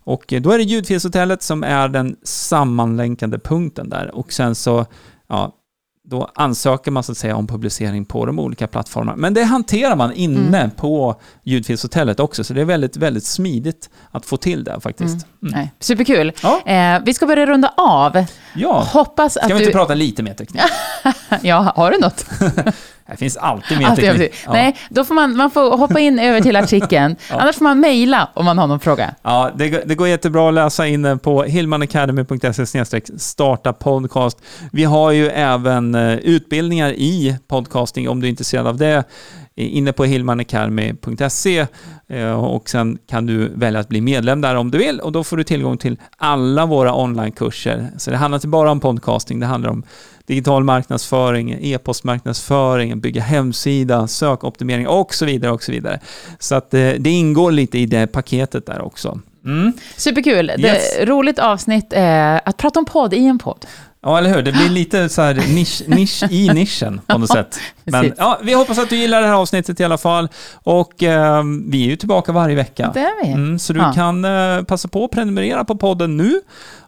Och 0.04 0.34
då 0.40 0.50
är 0.50 0.58
det 0.58 0.64
Ljudfilshotellet 0.64 1.42
som 1.42 1.64
är 1.64 1.88
den 1.88 2.16
sammanlänkande 2.22 3.38
punkten 3.38 3.88
där. 3.88 4.14
Och 4.14 4.32
sen 4.32 4.54
så, 4.54 4.86
ja, 5.28 5.52
då 6.08 6.30
ansöker 6.34 6.90
man 6.90 7.02
så 7.02 7.12
att 7.12 7.18
säga 7.18 7.36
om 7.36 7.46
publicering 7.46 8.04
på 8.04 8.26
de 8.26 8.38
olika 8.38 8.66
plattformarna. 8.66 9.16
Men 9.16 9.34
det 9.34 9.44
hanterar 9.44 9.96
man 9.96 10.12
inne 10.12 10.58
mm. 10.58 10.70
på 10.70 11.20
ljudfilshotellet 11.42 12.20
också, 12.20 12.44
så 12.44 12.54
det 12.54 12.60
är 12.60 12.64
väldigt, 12.64 12.96
väldigt 12.96 13.24
smidigt 13.24 13.90
att 14.10 14.26
få 14.26 14.36
till 14.36 14.64
det 14.64 14.80
faktiskt. 14.80 15.14
Mm. 15.14 15.24
Mm. 15.42 15.60
Nej, 15.60 15.72
superkul. 15.80 16.32
Ja. 16.42 16.62
Eh, 16.66 17.02
vi 17.04 17.14
ska 17.14 17.26
börja 17.26 17.46
runda 17.46 17.74
av. 17.76 18.24
Ja. 18.54 18.86
Hoppas 18.92 19.36
att 19.36 19.44
ska 19.44 19.54
vi 19.54 19.58
du... 19.58 19.64
inte 19.64 19.78
prata 19.78 19.94
lite 19.94 20.22
mer 20.22 20.34
teknik? 20.34 20.62
ja, 21.42 21.72
har 21.76 21.90
du 21.90 21.98
något? 21.98 22.26
Det 23.10 23.16
finns 23.16 23.36
alltid 23.36 23.78
mer 23.78 23.86
alltid, 23.86 24.04
teknik. 24.04 24.34
Ja. 24.44 24.52
Nej, 24.52 24.76
då 24.88 25.04
får 25.04 25.14
man, 25.14 25.36
man 25.36 25.50
får 25.50 25.76
hoppa 25.76 26.00
in 26.00 26.18
över 26.18 26.40
till 26.40 26.56
artikeln. 26.56 27.16
ja. 27.30 27.36
Annars 27.40 27.56
får 27.56 27.64
man 27.64 27.80
mejla 27.80 28.28
om 28.34 28.44
man 28.44 28.58
har 28.58 28.66
någon 28.66 28.80
fråga. 28.80 29.14
Ja, 29.22 29.50
det, 29.56 29.68
det 29.68 29.94
går 29.94 30.08
jättebra 30.08 30.48
att 30.48 30.54
läsa 30.54 30.86
in 30.86 31.18
på 31.18 31.42
hillmanacademy.se 31.42 33.00
starta 33.18 33.72
podcast. 33.72 34.38
Vi 34.72 34.84
har 34.84 35.10
ju 35.10 35.28
även 35.28 35.94
eh, 35.94 36.14
utbildningar 36.14 36.90
i 36.90 37.36
podcasting 37.48 38.08
om 38.08 38.20
du 38.20 38.26
är 38.26 38.30
intresserad 38.30 38.66
av 38.66 38.76
det 38.76 39.04
inne 39.54 39.92
på 39.92 40.04
hillmanacademy.se 40.04 41.66
eh, 42.08 42.44
och 42.44 42.70
sen 42.70 42.98
kan 43.08 43.26
du 43.26 43.48
välja 43.48 43.80
att 43.80 43.88
bli 43.88 44.00
medlem 44.00 44.40
där 44.40 44.54
om 44.54 44.70
du 44.70 44.78
vill 44.78 45.00
och 45.00 45.12
då 45.12 45.24
får 45.24 45.36
du 45.36 45.44
tillgång 45.44 45.78
till 45.78 45.96
alla 46.16 46.66
våra 46.66 46.94
onlinekurser. 46.94 47.90
Så 47.96 48.10
det 48.10 48.16
handlar 48.16 48.36
inte 48.36 48.48
bara 48.48 48.70
om 48.70 48.80
podcasting, 48.80 49.40
det 49.40 49.46
handlar 49.46 49.70
om 49.70 49.82
digital 50.30 50.64
marknadsföring, 50.64 51.58
e-postmarknadsföring, 51.60 53.00
bygga 53.00 53.22
hemsida, 53.22 54.06
sökoptimering 54.06 54.88
och 54.88 55.14
så 55.14 55.24
vidare 55.24 55.52
och 55.52 55.62
så 55.62 55.72
vidare. 55.72 56.00
Så 56.38 56.54
att 56.54 56.70
det, 56.70 56.92
eh, 56.92 57.00
det 57.00 57.10
ingår 57.10 57.52
lite 57.52 57.78
i 57.78 57.86
det 57.86 58.06
paketet 58.06 58.66
där 58.66 58.80
också. 58.80 59.20
Mm. 59.44 59.72
Superkul. 59.96 60.50
Yes. 60.58 60.96
Det, 60.98 61.06
roligt 61.06 61.38
avsnitt 61.38 61.92
eh, 61.92 62.36
att 62.36 62.56
prata 62.56 62.78
om 62.78 62.84
podd 62.84 63.14
i 63.14 63.26
en 63.26 63.38
podd. 63.38 63.66
Ja, 64.02 64.18
eller 64.18 64.34
hur? 64.34 64.42
Det 64.42 64.52
blir 64.52 64.68
lite 64.68 65.08
så 65.08 65.22
här 65.22 65.34
nisch, 65.34 65.82
nisch 65.86 66.22
i 66.30 66.48
nischen 66.48 67.00
på 67.06 67.18
något 67.18 67.30
sätt. 67.30 67.60
Men 67.84 68.12
ja, 68.16 68.38
vi 68.42 68.52
hoppas 68.52 68.78
att 68.78 68.90
du 68.90 68.96
gillar 68.96 69.20
det 69.20 69.26
här 69.26 69.34
avsnittet 69.34 69.80
i 69.80 69.84
alla 69.84 69.98
fall. 69.98 70.28
Och 70.54 71.02
eh, 71.02 71.42
vi 71.66 71.84
är 71.84 71.86
ju 71.90 71.96
tillbaka 71.96 72.32
varje 72.32 72.56
vecka. 72.56 72.90
Det 72.94 73.00
är 73.00 73.24
vi. 73.24 73.32
Mm, 73.32 73.58
så 73.58 73.72
du 73.72 73.80
ja. 73.80 73.92
kan 73.92 74.24
eh, 74.24 74.62
passa 74.62 74.88
på 74.88 75.04
att 75.04 75.10
prenumerera 75.10 75.64
på 75.64 75.76
podden 75.76 76.16
nu. 76.16 76.40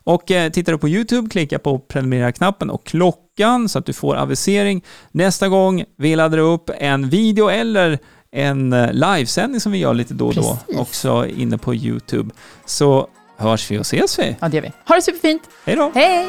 Och 0.04 0.30
eh, 0.30 0.50
tittar 0.50 0.72
du 0.72 0.78
på 0.78 0.88
YouTube, 0.88 1.30
klicka 1.30 1.58
på 1.58 1.78
prenumerera-knappen 1.78 2.70
och 2.70 2.86
klockan 2.86 3.68
så 3.68 3.78
att 3.78 3.86
du 3.86 3.92
får 3.92 4.16
avisering 4.16 4.84
nästa 5.10 5.48
gång 5.48 5.84
vi 5.98 6.16
laddar 6.16 6.38
upp 6.38 6.70
en 6.78 7.08
video 7.08 7.48
eller 7.48 7.98
en 8.32 8.72
eh, 8.72 8.92
livesändning 8.92 9.60
som 9.60 9.72
vi 9.72 9.78
gör 9.78 9.94
lite 9.94 10.14
då 10.14 10.26
och 10.26 10.34
då 10.34 10.58
Precis. 10.66 10.80
också 10.80 11.26
inne 11.26 11.58
på 11.58 11.74
YouTube. 11.74 12.34
Så 12.66 13.08
hörs 13.36 13.70
vi 13.70 13.78
och 13.78 13.80
ses 13.80 14.18
vi. 14.18 14.36
Ja, 14.40 14.48
det 14.48 14.56
gör 14.56 14.62
vi. 14.62 14.72
Ha 14.88 14.94
det 14.96 15.02
superfint. 15.02 15.42
Hej 15.64 15.76
då. 15.76 15.92
Hej. 15.94 16.28